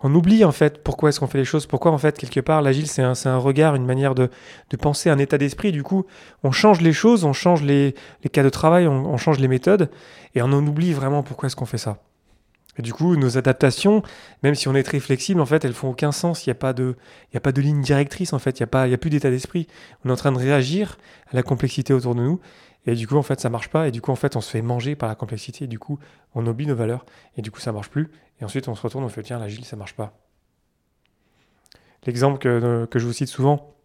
on 0.01 0.13
oublie 0.13 0.43
en 0.43 0.51
fait 0.51 0.83
pourquoi 0.83 1.09
est-ce 1.09 1.19
qu'on 1.19 1.27
fait 1.27 1.37
les 1.37 1.45
choses, 1.45 1.65
pourquoi 1.65 1.91
en 1.91 1.97
fait 1.97 2.17
quelque 2.17 2.39
part 2.39 2.61
l'agile 2.61 2.87
c'est 2.87 3.01
un, 3.01 3.37
regard, 3.37 3.75
une 3.75 3.85
manière 3.85 4.15
de, 4.15 4.29
penser, 4.79 5.09
un 5.09 5.19
état 5.19 5.37
d'esprit. 5.37 5.71
Du 5.71 5.83
coup, 5.83 6.05
on 6.43 6.51
change 6.51 6.81
les 6.81 6.93
choses, 6.93 7.23
on 7.25 7.33
change 7.33 7.61
les, 7.63 7.95
cas 8.31 8.43
de 8.43 8.49
travail, 8.49 8.87
on, 8.87 9.17
change 9.17 9.39
les 9.39 9.47
méthodes 9.47 9.89
et 10.35 10.41
on 10.41 10.51
en 10.51 10.65
oublie 10.65 10.93
vraiment 10.93 11.23
pourquoi 11.23 11.47
est-ce 11.47 11.55
qu'on 11.55 11.65
fait 11.65 11.77
ça. 11.77 11.97
Et 12.77 12.81
du 12.81 12.93
coup, 12.93 13.17
nos 13.17 13.37
adaptations, 13.37 14.03
même 14.41 14.55
si 14.55 14.69
on 14.69 14.75
est 14.75 14.83
très 14.83 15.01
flexible, 15.01 15.41
en 15.41 15.45
fait, 15.45 15.65
elles 15.65 15.73
font 15.73 15.89
aucun 15.89 16.13
sens. 16.13 16.45
Il 16.45 16.49
n'y 16.49 16.51
a, 16.51 16.55
pas 16.55 16.71
de, 16.71 16.95
a 17.35 17.39
pas 17.41 17.51
de 17.51 17.59
ligne 17.59 17.81
directrice, 17.81 18.31
en 18.31 18.39
fait. 18.39 18.57
Il 18.57 18.63
n'y 18.63 18.65
a, 18.65 18.67
pas, 18.67 18.83
a 18.83 18.97
plus 18.97 19.09
d'état 19.09 19.29
d'esprit. 19.29 19.67
On 20.05 20.09
est 20.09 20.13
en 20.13 20.15
train 20.15 20.31
de 20.31 20.37
réagir 20.37 20.97
à 21.29 21.35
la 21.35 21.43
complexité 21.43 21.93
autour 21.93 22.15
de 22.15 22.21
nous. 22.21 22.39
Et 22.85 22.95
du 22.95 23.07
coup, 23.07 23.17
en 23.17 23.23
fait, 23.23 23.39
ça 23.39 23.49
marche 23.49 23.69
pas. 23.69 23.87
Et 23.87 23.91
du 23.91 24.01
coup, 24.01 24.11
en 24.11 24.15
fait, 24.15 24.35
on 24.35 24.41
se 24.41 24.49
fait 24.49 24.61
manger 24.61 24.95
par 24.95 25.09
la 25.09 25.15
complexité. 25.15 25.65
Et 25.65 25.67
du 25.67 25.79
coup, 25.79 25.99
on 26.33 26.45
oublie 26.47 26.65
nos 26.65 26.75
valeurs. 26.75 27.05
Et 27.35 27.41
du 27.41 27.51
coup, 27.51 27.59
ça 27.59 27.71
marche 27.71 27.89
plus. 27.89 28.09
Et 28.41 28.45
ensuite, 28.45 28.67
on 28.67 28.75
se 28.75 28.81
retourne, 28.81 29.03
on 29.03 29.09
fait 29.09 29.23
tiens, 29.23 29.39
l'agile, 29.39 29.65
ça 29.65 29.75
marche 29.75 29.95
pas. 29.95 30.17
L'exemple 32.05 32.39
que, 32.39 32.85
que 32.85 32.97
je 32.99 33.05
vous 33.05 33.13
cite 33.13 33.27
souvent, 33.27 33.75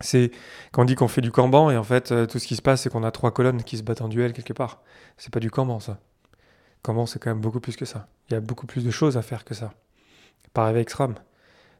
c'est 0.00 0.30
quand 0.72 0.82
on 0.82 0.84
dit 0.86 0.94
qu'on 0.94 1.08
fait 1.08 1.20
du 1.20 1.30
Kanban 1.30 1.70
et 1.70 1.76
en 1.76 1.84
fait, 1.84 2.10
euh, 2.10 2.26
tout 2.26 2.38
ce 2.38 2.46
qui 2.46 2.56
se 2.56 2.62
passe, 2.62 2.82
c'est 2.82 2.90
qu'on 2.90 3.04
a 3.04 3.10
trois 3.10 3.32
colonnes 3.32 3.62
qui 3.62 3.76
se 3.76 3.82
battent 3.82 4.00
en 4.00 4.08
duel 4.08 4.32
quelque 4.32 4.54
part. 4.54 4.82
C'est 5.18 5.32
pas 5.32 5.40
du 5.40 5.50
Kanban, 5.50 5.78
ça. 5.78 5.98
Kanban, 6.82 7.04
c'est 7.04 7.18
quand 7.18 7.30
même 7.30 7.40
beaucoup 7.40 7.60
plus 7.60 7.76
que 7.76 7.84
ça. 7.84 8.08
Il 8.28 8.34
y 8.34 8.36
a 8.36 8.40
beaucoup 8.40 8.66
plus 8.66 8.84
de 8.84 8.90
choses 8.90 9.18
à 9.18 9.22
faire 9.22 9.44
que 9.44 9.54
ça. 9.54 9.74
Pareil 10.54 10.74
avec 10.74 10.88
Scrum. 10.88 11.14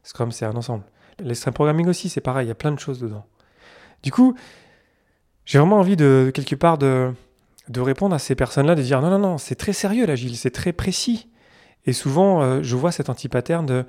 Scrum, 0.03 0.31
c'est 0.31 0.45
un 0.45 0.55
ensemble. 0.55 0.83
L'extreme 1.19 1.53
programming 1.53 1.87
aussi, 1.87 2.09
c'est 2.09 2.21
pareil, 2.21 2.45
il 2.45 2.49
y 2.49 2.51
a 2.51 2.55
plein 2.55 2.71
de 2.71 2.79
choses 2.79 2.99
dedans. 2.99 3.25
Du 4.03 4.11
coup, 4.11 4.35
j'ai 5.51 5.59
vraiment 5.59 5.79
envie 5.79 5.97
de, 5.97 6.31
quelque 6.33 6.55
part, 6.55 6.77
de, 6.77 7.11
de 7.67 7.81
répondre 7.81 8.15
à 8.15 8.19
ces 8.19 8.35
personnes-là, 8.35 8.73
de 8.73 8.81
dire 8.81 9.01
non, 9.01 9.09
non, 9.09 9.19
non, 9.19 9.37
c'est 9.37 9.55
très 9.55 9.73
sérieux 9.73 10.05
l'agile, 10.05 10.37
c'est 10.37 10.49
très 10.49 10.71
précis. 10.71 11.27
Et 11.85 11.91
souvent, 11.91 12.41
euh, 12.41 12.59
je 12.63 12.73
vois 12.77 12.93
cet 12.93 13.09
anti-pattern 13.09 13.65
de 13.65 13.83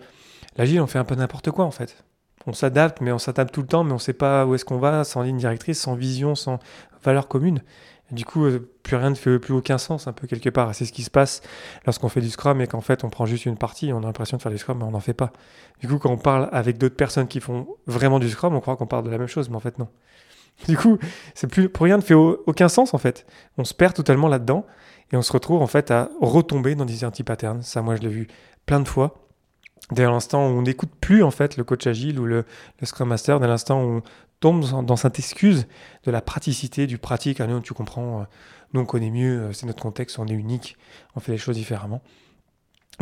l'agile, 0.57 0.81
on 0.81 0.89
fait 0.89 0.99
un 0.99 1.05
peu 1.05 1.15
n'importe 1.15 1.53
quoi 1.53 1.65
en 1.65 1.71
fait. 1.71 2.03
On 2.49 2.53
s'adapte, 2.53 3.01
mais 3.01 3.13
on 3.13 3.19
s'adapte 3.19 3.55
tout 3.55 3.61
le 3.61 3.69
temps, 3.69 3.85
mais 3.85 3.93
on 3.93 3.95
ne 3.95 4.01
sait 4.01 4.13
pas 4.13 4.45
où 4.45 4.57
est-ce 4.57 4.65
qu'on 4.65 4.79
va, 4.79 5.05
sans 5.05 5.23
ligne 5.23 5.37
directrice, 5.37 5.81
sans 5.81 5.95
vision, 5.95 6.35
sans 6.35 6.59
valeur 7.05 7.29
commune. 7.29 7.63
Du 8.11 8.25
coup, 8.25 8.45
euh, 8.45 8.69
plus 8.83 8.97
rien 8.97 9.11
ne 9.11 9.15
fait 9.15 9.39
plus 9.39 9.55
aucun 9.55 9.79
sens, 9.79 10.09
un 10.09 10.13
peu 10.13 10.27
quelque 10.27 10.51
part. 10.51 10.75
C'est 10.75 10.85
ce 10.85 10.93
qui 10.93 11.05
se 11.05 11.11
passe 11.11 11.43
lorsqu'on 11.87 12.09
fait 12.09 12.21
du 12.21 12.31
Scrum 12.31 12.61
et 12.61 12.67
qu'en 12.67 12.81
fait, 12.81 13.05
on 13.05 13.09
prend 13.09 13.25
juste 13.25 13.47
une 13.47 13.57
partie, 13.57 13.93
on 13.93 13.99
a 13.99 14.07
l'impression 14.07 14.37
de 14.37 14.43
faire 14.43 14.51
du 14.51 14.59
Scrum, 14.59 14.79
mais 14.79 14.85
on 14.85 14.91
n'en 14.91 14.99
fait 14.99 15.15
pas. 15.15 15.33
Du 15.81 15.87
coup, 15.87 16.01
quand 16.01 16.11
on 16.11 16.19
parle 16.19 16.49
avec 16.51 16.77
d'autres 16.77 16.97
personnes 16.97 17.29
qui 17.29 17.39
font 17.39 17.69
vraiment 17.87 18.19
du 18.19 18.29
Scrum, 18.29 18.53
on 18.53 18.61
croit 18.61 18.75
qu'on 18.75 18.89
parle 18.89 19.05
de 19.05 19.11
la 19.11 19.19
même 19.19 19.29
chose, 19.29 19.49
mais 19.49 19.55
en 19.55 19.61
fait, 19.61 19.79
non. 19.79 19.87
Du 20.69 20.77
coup, 20.77 20.99
c'est 21.35 21.47
plus, 21.47 21.69
pour 21.69 21.85
rien 21.85 21.97
ne 21.97 22.03
fait 22.03 22.15
aucun 22.15 22.69
sens, 22.69 22.95
en 22.95 22.99
fait. 22.99 23.27
On 23.59 23.65
se 23.65 23.75
perd 23.75 23.95
totalement 23.95 24.29
là-dedans 24.29 24.67
et 25.13 25.17
on 25.17 25.23
se 25.23 25.33
retrouve, 25.33 25.61
en 25.61 25.67
fait, 25.67 25.91
à 25.91 26.11
retomber 26.21 26.75
dans 26.75 26.85
des 26.85 27.05
anti-patterns. 27.05 27.63
Ça, 27.63 27.83
moi, 27.83 27.97
je 27.97 28.03
l'ai 28.03 28.09
vu 28.09 28.29
plein 28.67 28.81
de 28.81 28.89
fois. 28.89 29.29
Dès 29.91 30.05
l'instant 30.05 30.49
où 30.49 30.53
on 30.53 30.63
n'écoute 30.63 30.93
plus, 31.01 31.23
en 31.23 31.31
fait, 31.31 31.57
le 31.57 31.65
coach 31.65 31.87
agile 31.87 32.19
ou 32.19 32.25
le, 32.25 32.45
Scrum 32.83 33.09
Master, 33.09 33.41
dès 33.41 33.47
l'instant 33.47 33.83
où 33.83 33.97
on 33.97 34.03
tombe 34.41 34.85
dans, 34.85 34.97
cette 34.97 35.19
excuse 35.19 35.67
de 36.05 36.11
la 36.11 36.21
praticité, 36.21 36.87
du 36.87 36.99
pratique. 36.99 37.41
Ah, 37.41 37.47
nous, 37.47 37.61
tu 37.61 37.75
comprends, 37.75 38.23
euh, 38.23 38.25
nous, 38.73 38.81
on 38.81 38.87
connaît 38.87 39.11
mieux, 39.11 39.41
euh, 39.41 39.53
c'est 39.53 39.67
notre 39.67 39.83
contexte, 39.83 40.19
on 40.19 40.27
est 40.27 40.33
unique, 40.33 40.77
on 41.15 41.21
fait 41.21 41.33
les 41.33 41.39
choses 41.39 41.57
différemment. 41.57 42.03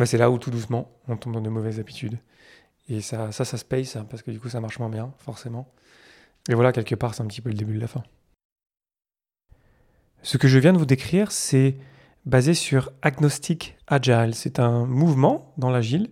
c'est 0.03 0.17
là 0.17 0.29
où, 0.29 0.37
tout 0.37 0.51
doucement, 0.51 0.91
on 1.07 1.15
tombe 1.17 1.33
dans 1.33 1.41
de 1.41 1.49
mauvaises 1.49 1.79
habitudes. 1.79 2.19
Et 2.89 3.01
ça, 3.01 3.31
ça, 3.31 3.45
ça 3.45 3.57
se 3.57 3.65
paye, 3.65 3.85
ça, 3.85 4.03
parce 4.03 4.21
que 4.21 4.31
du 4.31 4.39
coup, 4.39 4.49
ça 4.49 4.59
marche 4.59 4.79
moins 4.79 4.89
bien, 4.89 5.13
forcément. 5.19 5.71
Et 6.49 6.53
voilà, 6.53 6.71
quelque 6.71 6.95
part, 6.95 7.13
c'est 7.13 7.23
un 7.23 7.27
petit 7.27 7.41
peu 7.41 7.49
le 7.49 7.55
début 7.55 7.75
de 7.75 7.79
la 7.79 7.87
fin. 7.87 8.03
Ce 10.23 10.37
que 10.37 10.47
je 10.47 10.59
viens 10.59 10.73
de 10.73 10.77
vous 10.77 10.85
décrire, 10.85 11.31
c'est 11.31 11.77
basé 12.25 12.53
sur 12.53 12.91
Agnostic 13.01 13.77
Agile. 13.87 14.33
C'est 14.33 14.59
un 14.59 14.85
mouvement 14.85 15.53
dans 15.57 15.69
l'agile 15.69 16.09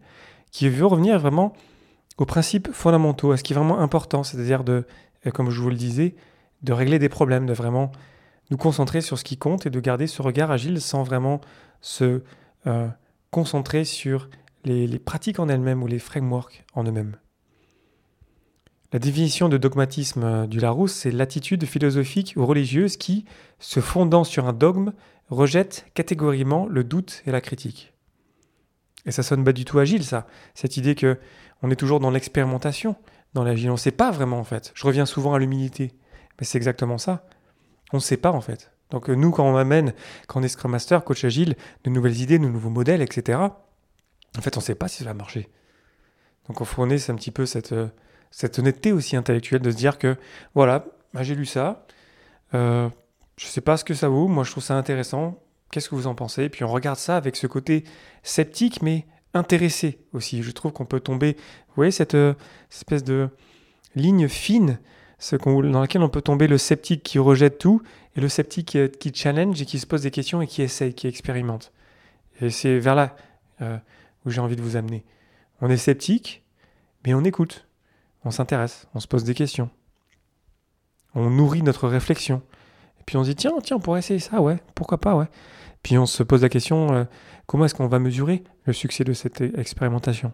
qui 0.52 0.68
veut 0.70 0.86
revenir 0.86 1.20
vraiment 1.20 1.54
aux 2.18 2.26
principes 2.26 2.72
fondamentaux, 2.72 3.32
à 3.32 3.38
ce 3.38 3.44
qui 3.44 3.54
est 3.54 3.56
vraiment 3.56 3.80
important, 3.80 4.24
c'est-à-dire 4.24 4.64
de, 4.64 4.86
euh, 5.26 5.32
comme 5.32 5.50
je 5.50 5.62
vous 5.62 5.70
le 5.70 5.76
disais, 5.76 6.16
de 6.64 6.74
régler 6.74 7.00
des 7.00 7.10
problèmes, 7.10 7.46
de 7.46 7.54
vraiment 7.54 7.92
nous 8.50 8.58
concentrer 8.58 9.02
sur 9.02 9.18
ce 9.18 9.24
qui 9.24 9.38
compte 9.38 9.66
et 9.66 9.70
de 9.70 9.80
garder 9.80 10.08
ce 10.08 10.22
regard 10.22 10.52
agile 10.52 10.82
sans 10.82 11.04
vraiment 11.04 11.40
se 11.82 12.24
euh, 12.68 12.88
concentrer 13.32 13.86
sur 13.86 14.30
les, 14.66 14.88
les 14.88 15.00
pratiques 15.00 15.40
en 15.40 15.48
elles-mêmes 15.48 15.84
ou 15.84 15.88
les 15.88 16.00
frameworks 16.00 16.66
en 16.74 16.84
eux-mêmes. 16.84 17.16
La 18.92 18.98
définition 18.98 19.50
de 19.50 19.58
dogmatisme 19.58 20.24
euh, 20.24 20.48
du 20.48 20.60
Larousse, 20.60 20.94
c'est 20.94 21.12
l'attitude 21.12 21.66
philosophique 21.66 22.34
ou 22.38 22.46
religieuse 22.46 22.98
qui, 22.98 23.26
se 23.60 23.82
fondant 23.82 24.24
sur 24.24 24.48
un 24.48 24.54
dogme, 24.54 24.94
rejette 25.30 25.86
catégoriquement 25.94 26.66
le 26.68 26.84
doute 26.84 27.22
et 27.28 27.32
la 27.32 27.40
critique. 27.40 27.94
Et 29.06 29.12
ça 29.12 29.22
sonne 29.22 29.44
pas 29.44 29.54
du 29.54 29.64
tout 29.64 29.78
agile, 29.78 30.04
ça. 30.04 30.26
Cette 30.56 30.76
idée 30.78 30.96
que 30.96 31.20
on 31.62 31.70
est 31.70 31.76
toujours 31.76 32.00
dans 32.00 32.10
l'expérimentation, 32.10 32.96
dans 33.34 33.44
l'agile. 33.44 33.70
On 33.70 33.74
ne 33.74 33.78
sait 33.78 33.92
pas 33.92 34.12
vraiment, 34.12 34.40
en 34.40 34.44
fait. 34.44 34.72
Je 34.74 34.88
reviens 34.88 35.06
souvent 35.06 35.34
à 35.34 35.40
l'humilité. 35.40 35.94
Mais 36.40 36.46
c'est 36.46 36.58
exactement 36.58 36.98
ça. 36.98 37.28
On 37.94 37.98
ne 37.98 38.02
sait 38.02 38.18
pas, 38.18 38.32
en 38.32 38.42
fait. 38.42 38.72
Donc 38.90 39.10
euh, 39.10 39.14
nous, 39.14 39.30
quand 39.30 39.46
on 39.46 39.56
amène, 39.56 39.94
quand 40.28 40.40
on 40.40 40.44
est 40.44 40.48
Scrum 40.48 40.72
Master, 40.72 41.04
coach 41.04 41.24
agile, 41.24 41.56
de 41.84 41.90
nouvelles 41.90 42.22
idées, 42.22 42.40
de 42.40 42.48
nouveaux 42.48 42.70
modèles, 42.70 43.02
etc., 43.02 43.40
en 43.40 44.42
fait, 44.42 44.58
on 44.58 44.62
ne 44.62 44.66
sait 44.66 44.76
pas 44.76 44.88
si 44.88 45.00
ça 45.00 45.06
va 45.06 45.14
marcher. 45.14 45.50
Donc 46.48 46.62
on 46.62 46.66
fournit 46.66 47.04
un 47.08 47.16
petit 47.16 47.32
peu 47.32 47.46
cette, 47.46 47.74
euh, 47.74 47.88
cette 48.32 48.60
honnêteté 48.60 48.92
aussi 48.92 49.16
intellectuelle 49.16 49.62
de 49.62 49.72
se 49.72 49.76
dire 49.76 49.98
que 49.98 50.18
voilà, 50.56 50.86
bah, 51.14 51.24
j'ai 51.24 51.36
lu 51.36 51.46
ça, 51.46 51.86
euh, 52.54 52.90
je 53.38 53.46
sais 53.46 53.62
pas 53.62 53.78
ce 53.78 53.84
que 53.84 53.94
ça 53.94 54.10
vaut, 54.10 54.28
moi 54.28 54.44
je 54.44 54.52
trouve 54.52 54.64
ça 54.64 54.76
intéressant, 54.76 55.42
qu'est-ce 55.72 55.90
que 55.90 55.96
vous 55.96 56.08
en 56.08 56.16
pensez? 56.16 56.50
Puis 56.50 56.64
on 56.64 56.70
regarde 56.70 56.98
ça 56.98 57.18
avec 57.18 57.36
ce 57.36 57.48
côté 57.48 57.84
sceptique 58.24 58.82
mais 58.82 59.06
intéressé 59.34 60.00
aussi. 60.14 60.44
Je 60.44 60.52
trouve 60.52 60.72
qu'on 60.72 60.86
peut 60.86 61.00
tomber, 61.00 61.34
vous 61.70 61.76
voyez 61.76 61.92
cette, 61.92 62.16
euh, 62.16 62.34
espèce 62.72 63.04
de 63.04 63.30
ligne 63.96 64.28
fine 64.28 64.80
ce 65.20 65.36
dans 65.36 65.82
laquelle 65.82 66.02
on 66.02 66.10
peut 66.10 66.22
tomber 66.22 66.48
le 66.48 66.58
sceptique 66.58 67.04
qui 67.04 67.20
rejette 67.20 67.58
tout 67.58 67.82
et 68.16 68.22
le 68.22 68.30
sceptique 68.30 68.78
qui, 69.00 69.12
challenge 69.14 69.62
et 69.62 69.66
qui 69.66 69.78
se 69.78 69.86
pose 69.86 70.02
des 70.02 70.12
questions 70.12 70.42
et 70.42 70.48
qui 70.48 70.62
essaye, 70.62 70.94
qui 70.94 71.08
expérimente. 71.08 71.74
Et 72.42 72.50
c'est 72.50 72.80
vers 72.80 72.96
là 72.96 73.16
euh, 73.62 73.78
où 74.26 74.30
j'ai 74.30 74.40
envie 74.40 74.56
de 74.56 74.62
vous 74.62 74.78
amener. 74.78 75.04
On 75.62 75.70
est 75.70 75.78
sceptique, 75.78 76.44
mais 77.06 77.14
on 77.14 77.24
écoute 77.26 77.68
on 78.26 78.32
s'intéresse, 78.32 78.88
on 78.94 79.00
se 79.00 79.08
pose 79.08 79.24
des 79.24 79.34
questions. 79.34 79.70
On 81.16 81.30
nourrit 81.30 81.64
notre 81.64 81.88
réflexion. 81.88 82.42
Et 83.00 83.04
puis 83.06 83.18
on 83.18 83.24
se 83.24 83.30
dit, 83.30 83.36
tiens, 83.36 83.52
tiens, 83.64 83.78
on 83.78 83.80
pourrait 83.80 84.00
essayer 84.00 84.20
ça, 84.20 84.42
ouais, 84.42 84.58
pourquoi 84.76 85.00
pas, 85.00 85.16
ouais. 85.16 85.28
Puis 85.84 85.98
on 85.98 86.06
se 86.06 86.24
pose 86.24 86.42
la 86.42 86.50
question, 86.50 86.94
euh, 86.94 87.04
comment 87.46 87.66
est-ce 87.66 87.76
qu'on 87.76 87.88
va 87.88 88.00
mesurer 88.00 88.44
le 88.66 88.74
succès 88.74 89.04
de 89.04 89.14
cette 89.14 89.42
expérimentation? 89.42 90.34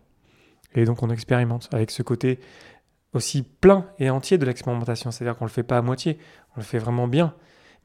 Et 0.73 0.85
donc 0.85 1.03
on 1.03 1.09
expérimente 1.09 1.69
avec 1.71 1.91
ce 1.91 2.03
côté 2.03 2.39
aussi 3.13 3.43
plein 3.43 3.85
et 3.99 4.09
entier 4.09 4.37
de 4.37 4.45
l'expérimentation, 4.45 5.11
c'est-à-dire 5.11 5.37
qu'on 5.37 5.45
ne 5.45 5.49
le 5.49 5.53
fait 5.53 5.63
pas 5.63 5.77
à 5.77 5.81
moitié, 5.81 6.17
on 6.55 6.59
le 6.59 6.65
fait 6.65 6.79
vraiment 6.79 7.07
bien, 7.07 7.33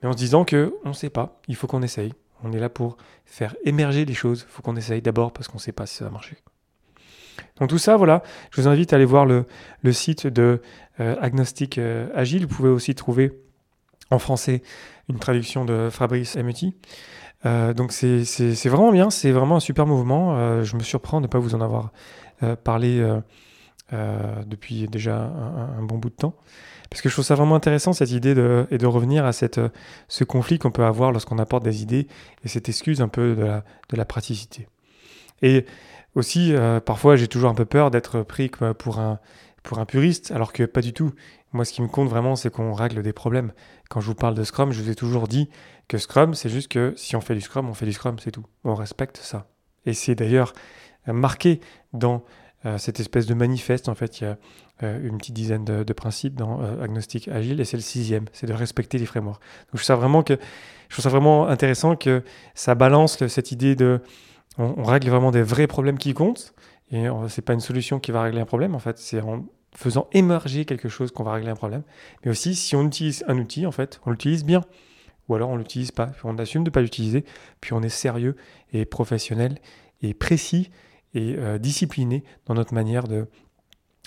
mais 0.02 0.08
en 0.08 0.12
se 0.12 0.16
disant 0.16 0.44
que 0.44 0.74
on 0.84 0.88
ne 0.88 0.94
sait 0.94 1.10
pas, 1.10 1.40
il 1.46 1.54
faut 1.54 1.66
qu'on 1.66 1.82
essaye. 1.82 2.12
On 2.42 2.52
est 2.52 2.58
là 2.58 2.68
pour 2.68 2.96
faire 3.26 3.54
émerger 3.64 4.04
les 4.04 4.14
choses, 4.14 4.46
il 4.48 4.50
faut 4.50 4.62
qu'on 4.62 4.76
essaye 4.76 5.02
d'abord 5.02 5.32
parce 5.32 5.46
qu'on 5.46 5.58
ne 5.58 5.62
sait 5.62 5.72
pas 5.72 5.86
si 5.86 5.96
ça 5.96 6.06
va 6.06 6.10
marcher. 6.10 6.38
Donc 7.58 7.68
tout 7.68 7.78
ça, 7.78 7.96
voilà, 7.96 8.22
je 8.50 8.60
vous 8.60 8.68
invite 8.68 8.92
à 8.92 8.96
aller 8.96 9.04
voir 9.04 9.26
le, 9.26 9.44
site 9.92 10.26
de 10.26 10.60
euh, 11.00 11.16
Agnostic 11.20 11.78
euh, 11.78 12.08
Agile. 12.14 12.46
Vous 12.46 12.54
pouvez 12.54 12.70
aussi 12.70 12.94
trouver 12.94 13.32
en 14.10 14.18
français 14.18 14.62
une 15.08 15.18
traduction 15.18 15.64
de 15.64 15.88
Fabrice 15.90 16.36
Emetti. 16.36 16.74
Euh, 17.46 17.72
donc 17.72 17.92
c'est 17.92 18.68
vraiment 18.68 18.92
bien, 18.92 19.10
c'est 19.10 19.32
vraiment 19.32 19.56
un 19.56 19.60
super 19.60 19.86
mouvement. 19.86 20.62
je 20.62 20.76
me 20.76 20.82
surprends 20.82 21.20
de 21.20 21.26
ne 21.26 21.30
pas 21.30 21.38
vous 21.38 21.54
en 21.54 21.60
avoir 21.60 21.92
parlé 22.64 23.04
depuis 23.92 24.88
déjà 24.88 25.16
un, 25.16 25.82
bon 25.82 25.98
bout 25.98 26.10
de 26.10 26.14
temps. 26.14 26.34
Parce 26.90 27.02
que 27.02 27.08
je 27.08 27.14
trouve 27.14 27.24
ça 27.24 27.36
vraiment 27.36 27.54
intéressant 27.54 27.92
cette 27.92 28.10
idée 28.10 28.34
de, 28.34 28.66
et 28.72 28.78
de 28.78 28.86
revenir 28.86 29.24
à 29.24 29.32
cette, 29.32 29.60
ce 30.08 30.24
conflit 30.24 30.58
qu'on 30.58 30.72
peut 30.72 30.84
avoir 30.84 31.12
lorsqu'on 31.12 31.38
apporte 31.38 31.62
des 31.62 31.82
idées 31.82 32.08
et 32.44 32.48
cette 32.48 32.68
excuse 32.68 33.00
un 33.00 33.06
peu 33.06 33.36
de 33.36 33.44
la, 33.44 33.64
de 33.90 33.96
la 33.96 34.04
praticité. 34.04 34.66
Et 35.42 35.64
aussi, 36.14 36.54
euh, 36.54 36.80
parfois, 36.80 37.16
j'ai 37.16 37.28
toujours 37.28 37.50
un 37.50 37.54
peu 37.54 37.64
peur 37.64 37.90
d'être 37.90 38.22
pris 38.22 38.50
pour 38.78 38.98
un, 38.98 39.20
pour 39.62 39.78
un 39.78 39.84
puriste, 39.84 40.32
alors 40.32 40.52
que 40.52 40.64
pas 40.64 40.80
du 40.80 40.92
tout. 40.92 41.12
Moi, 41.52 41.64
ce 41.64 41.72
qui 41.72 41.82
me 41.82 41.88
compte 41.88 42.08
vraiment, 42.08 42.36
c'est 42.36 42.50
qu'on 42.50 42.72
règle 42.72 43.02
des 43.02 43.12
problèmes. 43.12 43.52
Quand 43.88 44.00
je 44.00 44.06
vous 44.06 44.14
parle 44.14 44.34
de 44.34 44.44
Scrum, 44.44 44.72
je 44.72 44.82
vous 44.82 44.90
ai 44.90 44.94
toujours 44.94 45.28
dit 45.28 45.48
que 45.88 45.98
Scrum, 45.98 46.34
c'est 46.34 46.48
juste 46.48 46.68
que 46.68 46.94
si 46.96 47.16
on 47.16 47.20
fait 47.20 47.34
du 47.34 47.40
Scrum, 47.40 47.68
on 47.68 47.74
fait 47.74 47.86
du 47.86 47.92
Scrum, 47.92 48.18
c'est 48.18 48.30
tout. 48.30 48.46
On 48.64 48.74
respecte 48.74 49.18
ça. 49.18 49.48
Et 49.86 49.94
c'est 49.94 50.14
d'ailleurs 50.14 50.52
euh, 51.08 51.12
marqué 51.12 51.60
dans 51.92 52.24
euh, 52.66 52.78
cette 52.78 53.00
espèce 53.00 53.26
de 53.26 53.34
manifeste. 53.34 53.88
En 53.88 53.94
fait, 53.94 54.20
il 54.20 54.24
y 54.24 54.26
a 54.26 54.36
une 54.82 55.18
petite 55.18 55.34
dizaine 55.34 55.66
de, 55.66 55.92
principes 55.92 56.36
dans 56.36 56.62
Agnostic 56.80 57.28
Agile, 57.28 57.60
et 57.60 57.66
c'est 57.66 57.76
le 57.76 57.82
sixième, 57.82 58.24
c'est 58.32 58.46
de 58.46 58.54
respecter 58.54 58.96
les 58.96 59.04
frameworks. 59.04 59.42
Donc, 59.42 59.66
je 59.74 59.76
trouve 59.76 59.82
ça 59.82 59.94
vraiment 59.94 60.22
que 60.22 60.38
je 60.88 60.94
trouve 60.94 61.02
ça 61.02 61.10
vraiment 61.10 61.46
intéressant 61.48 61.96
que 61.96 62.22
ça 62.54 62.74
balance 62.74 63.26
cette 63.26 63.52
idée 63.52 63.76
de 63.76 64.00
on, 64.60 64.84
règle 64.84 65.10
vraiment 65.10 65.30
des 65.30 65.42
vrais 65.42 65.66
problèmes 65.66 65.98
qui 65.98 66.14
comptent. 66.14 66.54
Et 66.92 67.06
c'est 67.28 67.42
pas 67.42 67.52
une 67.52 67.60
solution 67.60 68.00
qui 68.00 68.10
va 68.10 68.22
régler 68.22 68.40
un 68.40 68.46
problème, 68.46 68.74
en 68.74 68.78
fait. 68.78 68.98
C'est 68.98 69.20
en 69.20 69.44
faisant 69.74 70.08
émerger 70.12 70.64
quelque 70.64 70.88
chose 70.88 71.12
qu'on 71.12 71.22
va 71.22 71.32
régler 71.32 71.50
un 71.50 71.56
problème. 71.56 71.82
Mais 72.24 72.30
aussi, 72.30 72.54
si 72.54 72.74
on 72.74 72.84
utilise 72.84 73.24
un 73.28 73.38
outil, 73.38 73.66
en 73.66 73.72
fait, 73.72 74.00
on 74.06 74.10
l'utilise 74.10 74.44
bien. 74.44 74.62
Ou 75.28 75.36
alors 75.36 75.50
on 75.50 75.56
l'utilise 75.56 75.92
pas. 75.92 76.10
On 76.24 76.36
assume 76.38 76.64
de 76.64 76.70
pas 76.70 76.80
l'utiliser. 76.80 77.24
Puis 77.60 77.72
on 77.72 77.82
est 77.82 77.88
sérieux 77.88 78.36
et 78.72 78.84
professionnel 78.84 79.58
et 80.02 80.14
précis 80.14 80.70
et 81.14 81.36
disciplinés 81.60 82.24
dans 82.46 82.54
notre 82.54 82.74
manière 82.74 83.06
de, 83.06 83.28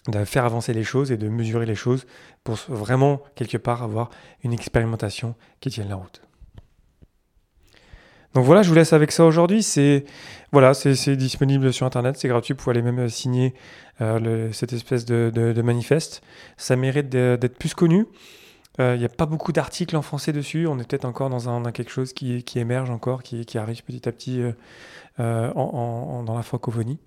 de 0.08 0.26
faire 0.26 0.46
avancer 0.46 0.74
les 0.74 0.84
choses 0.84 1.12
et 1.12 1.18
de 1.18 1.30
mesurer 1.30 1.66
les 1.66 1.76
choses 1.76 2.06
pour 2.44 2.56
vraiment, 2.68 3.22
quelque 3.36 3.58
part, 3.58 3.84
avoir 3.84 4.10
une 4.44 4.54
expérimentation 4.54 5.36
qui 5.60 5.70
tienne 5.70 5.90
la 5.90 5.96
route. 5.96 6.22
Donc 8.34 8.46
voilà, 8.46 8.64
je 8.64 8.70
vous 8.70 8.76
laisse 8.76 8.94
avec 8.94 9.12
ça 9.12 9.26
aujourd'hui. 9.26 9.62
C'est 9.62 10.06
voilà, 10.52 10.74
c'est 10.76 11.16
disponible 11.16 11.74
sur 11.74 11.86
internet, 11.86 12.16
c'est 12.18 12.28
gratuit. 12.28 12.54
Vous 12.54 12.60
pouvez 12.60 12.78
aller 12.78 12.84
même 12.84 13.00
euh, 13.00 13.10
signer 13.10 13.56
euh, 14.02 14.52
cette 14.52 14.72
espèce 14.72 15.04
de, 15.04 15.62
manifeste. 15.64 16.22
Ça 16.58 16.76
mérite 16.76 17.10
d'être 17.10 17.58
plus 17.58 17.74
connu. 17.74 18.06
Euh, 18.80 18.96
il 18.96 19.00
n'y 19.00 19.06
a 19.06 19.10
pas 19.10 19.26
beaucoup 19.26 19.52
d'articles 19.52 19.96
en 19.96 20.04
français 20.04 20.32
dessus. 20.32 20.68
On 20.68 20.78
est 20.80 20.88
peut-être 20.88 21.06
encore 21.06 21.30
dans, 21.30 21.50
un, 21.50 21.72
quelque 21.72 21.92
chose 21.92 22.14
qui, 22.14 22.44
émerge 22.56 22.92
encore, 22.92 23.24
qui, 23.24 23.58
arrive 23.58 23.84
petit 23.84 24.08
à 24.08 24.12
petit 24.12 24.42
dans 25.18 26.36
la 26.36 26.44
francophonie. 26.44 27.00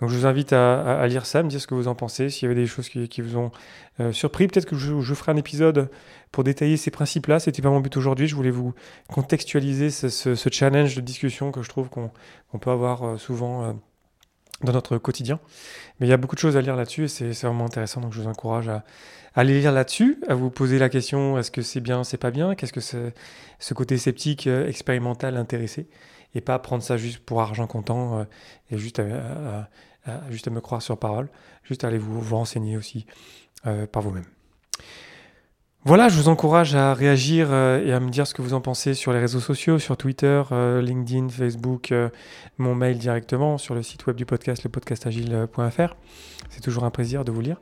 Donc 0.00 0.10
je 0.10 0.16
vous 0.16 0.26
invite 0.26 0.52
à, 0.52 1.06
lire 1.08 1.26
ça, 1.26 1.42
me 1.42 1.48
dire 1.48 1.60
ce 1.60 1.66
que 1.66 1.74
vous 1.74 1.88
en 1.88 1.96
pensez, 1.96 2.30
s'il 2.30 2.48
y 2.48 2.50
avait 2.50 2.60
des 2.60 2.68
choses 2.68 2.88
qui, 2.88 3.20
vous 3.20 3.36
ont 3.36 3.50
euh, 3.98 4.12
surpris. 4.12 4.46
Peut-être 4.46 4.66
que 4.66 4.76
je, 4.76 5.14
ferai 5.14 5.32
un 5.32 5.36
épisode 5.36 5.90
pour 6.30 6.44
détailler 6.44 6.76
ces 6.76 6.92
principes-là. 6.92 7.40
C'était 7.40 7.62
pas 7.62 7.70
mon 7.70 7.80
but 7.80 7.96
aujourd'hui. 7.96 8.28
Je 8.28 8.36
voulais 8.36 8.52
vous 8.52 8.74
contextualiser 9.08 9.90
ce, 9.90 10.48
challenge 10.52 10.94
de 10.94 11.00
discussion 11.00 11.50
que 11.50 11.62
je 11.62 11.68
trouve 11.68 11.88
qu'on 11.88 12.58
peut 12.60 12.70
avoir 12.70 13.02
euh, 13.02 13.16
souvent 13.16 13.64
euh, 13.64 13.72
dans 14.62 14.72
notre 14.72 14.98
quotidien. 14.98 15.40
Mais 15.98 16.06
il 16.06 16.10
y 16.10 16.12
a 16.12 16.16
beaucoup 16.16 16.36
de 16.36 16.40
choses 16.40 16.56
à 16.56 16.60
lire 16.60 16.76
là-dessus 16.76 17.04
et 17.04 17.08
c'est 17.08 17.42
vraiment 17.42 17.66
intéressant. 17.66 18.00
Donc 18.00 18.12
je 18.12 18.20
vous 18.20 18.28
encourage 18.28 18.68
à, 18.68 18.84
aller 19.34 19.60
lire 19.60 19.72
là-dessus, 19.72 20.22
à 20.28 20.34
vous 20.34 20.50
poser 20.50 20.78
la 20.78 20.88
question 20.88 21.38
est-ce 21.38 21.50
que 21.50 21.62
c'est 21.62 21.80
bien, 21.80 22.04
c'est 22.04 22.18
pas 22.18 22.30
bien? 22.30 22.54
Qu'est-ce 22.54 22.72
que 22.72 22.80
ce 22.80 23.74
côté 23.74 23.98
sceptique, 23.98 24.46
expérimental, 24.46 25.36
intéressé? 25.36 25.88
Et 26.34 26.40
pas 26.40 26.58
prendre 26.58 26.82
ça 26.82 26.96
juste 26.96 27.18
pour 27.20 27.40
argent 27.40 27.66
comptant 27.66 28.26
et 28.70 28.78
juste 28.78 28.98
à, 28.98 29.68
juste 30.30 30.48
à 30.48 30.50
me 30.50 30.60
croire 30.60 30.82
sur 30.82 30.98
parole, 30.98 31.28
juste 31.64 31.84
à 31.84 31.88
aller 31.88 31.98
vous, 31.98 32.20
vous 32.20 32.36
renseigner 32.36 32.76
aussi 32.76 33.06
euh, 33.66 33.86
par 33.86 34.02
vous-même. 34.02 34.24
Voilà, 35.84 36.08
je 36.08 36.16
vous 36.16 36.28
encourage 36.28 36.74
à 36.74 36.92
réagir 36.92 37.48
euh, 37.50 37.84
et 37.84 37.92
à 37.92 38.00
me 38.00 38.10
dire 38.10 38.26
ce 38.26 38.34
que 38.34 38.42
vous 38.42 38.52
en 38.52 38.60
pensez 38.60 38.94
sur 38.94 39.12
les 39.12 39.18
réseaux 39.18 39.40
sociaux, 39.40 39.78
sur 39.78 39.96
Twitter, 39.96 40.42
euh, 40.52 40.82
LinkedIn, 40.82 41.28
Facebook, 41.28 41.92
mon 42.58 42.74
mail 42.74 42.98
directement, 42.98 43.58
sur 43.58 43.74
le 43.74 43.82
site 43.82 44.06
web 44.06 44.16
du 44.16 44.26
podcast, 44.26 44.64
lepodcastagile.fr. 44.64 45.96
C'est 46.50 46.60
toujours 46.60 46.84
un 46.84 46.90
plaisir 46.90 47.24
de 47.24 47.32
vous 47.32 47.40
lire. 47.40 47.60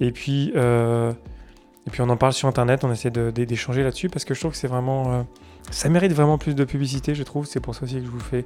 Et 0.00 0.12
puis, 0.12 0.52
et 0.54 1.90
puis 1.90 2.00
on 2.02 2.08
en 2.08 2.16
parle 2.16 2.34
sur 2.34 2.48
Internet, 2.48 2.84
on 2.84 2.92
essaie 2.92 3.10
d'échanger 3.10 3.82
là-dessus 3.82 4.08
parce 4.08 4.24
que 4.24 4.34
je 4.34 4.40
trouve 4.40 4.52
que 4.52 4.58
c'est 4.58 4.68
vraiment... 4.68 5.26
ça 5.70 5.88
mérite 5.88 6.12
vraiment 6.12 6.38
plus 6.38 6.54
de 6.54 6.64
publicité, 6.64 7.14
je 7.14 7.22
trouve. 7.22 7.46
C'est 7.46 7.60
pour 7.60 7.74
ça 7.74 7.84
aussi 7.84 7.94
que 7.94 8.04
je 8.04 8.10
vous 8.10 8.20
fais 8.20 8.44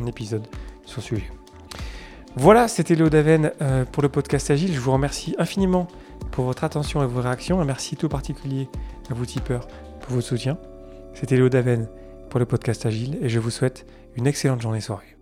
un 0.00 0.06
épisode 0.06 0.46
sur 0.84 1.02
ce 1.02 1.08
sujet. 1.08 1.41
Voilà, 2.36 2.66
c'était 2.66 2.94
Léo 2.94 3.10
Daven 3.10 3.52
euh, 3.60 3.84
pour 3.84 4.02
le 4.02 4.08
podcast 4.08 4.50
Agile. 4.50 4.72
Je 4.72 4.80
vous 4.80 4.92
remercie 4.92 5.34
infiniment 5.38 5.86
pour 6.30 6.46
votre 6.46 6.64
attention 6.64 7.02
et 7.02 7.06
vos 7.06 7.20
réactions. 7.20 7.60
Un 7.60 7.66
merci 7.66 7.94
tout 7.94 8.08
particulier 8.08 8.68
à 9.10 9.14
vous 9.14 9.26
tipeurs 9.26 9.66
pour 10.00 10.14
votre 10.14 10.26
soutien. 10.26 10.56
C'était 11.12 11.36
Léo 11.36 11.50
Daven 11.50 11.88
pour 12.30 12.40
le 12.40 12.46
podcast 12.46 12.86
Agile 12.86 13.18
et 13.20 13.28
je 13.28 13.38
vous 13.38 13.50
souhaite 13.50 13.86
une 14.16 14.26
excellente 14.26 14.62
journée 14.62 14.80
soirée. 14.80 15.16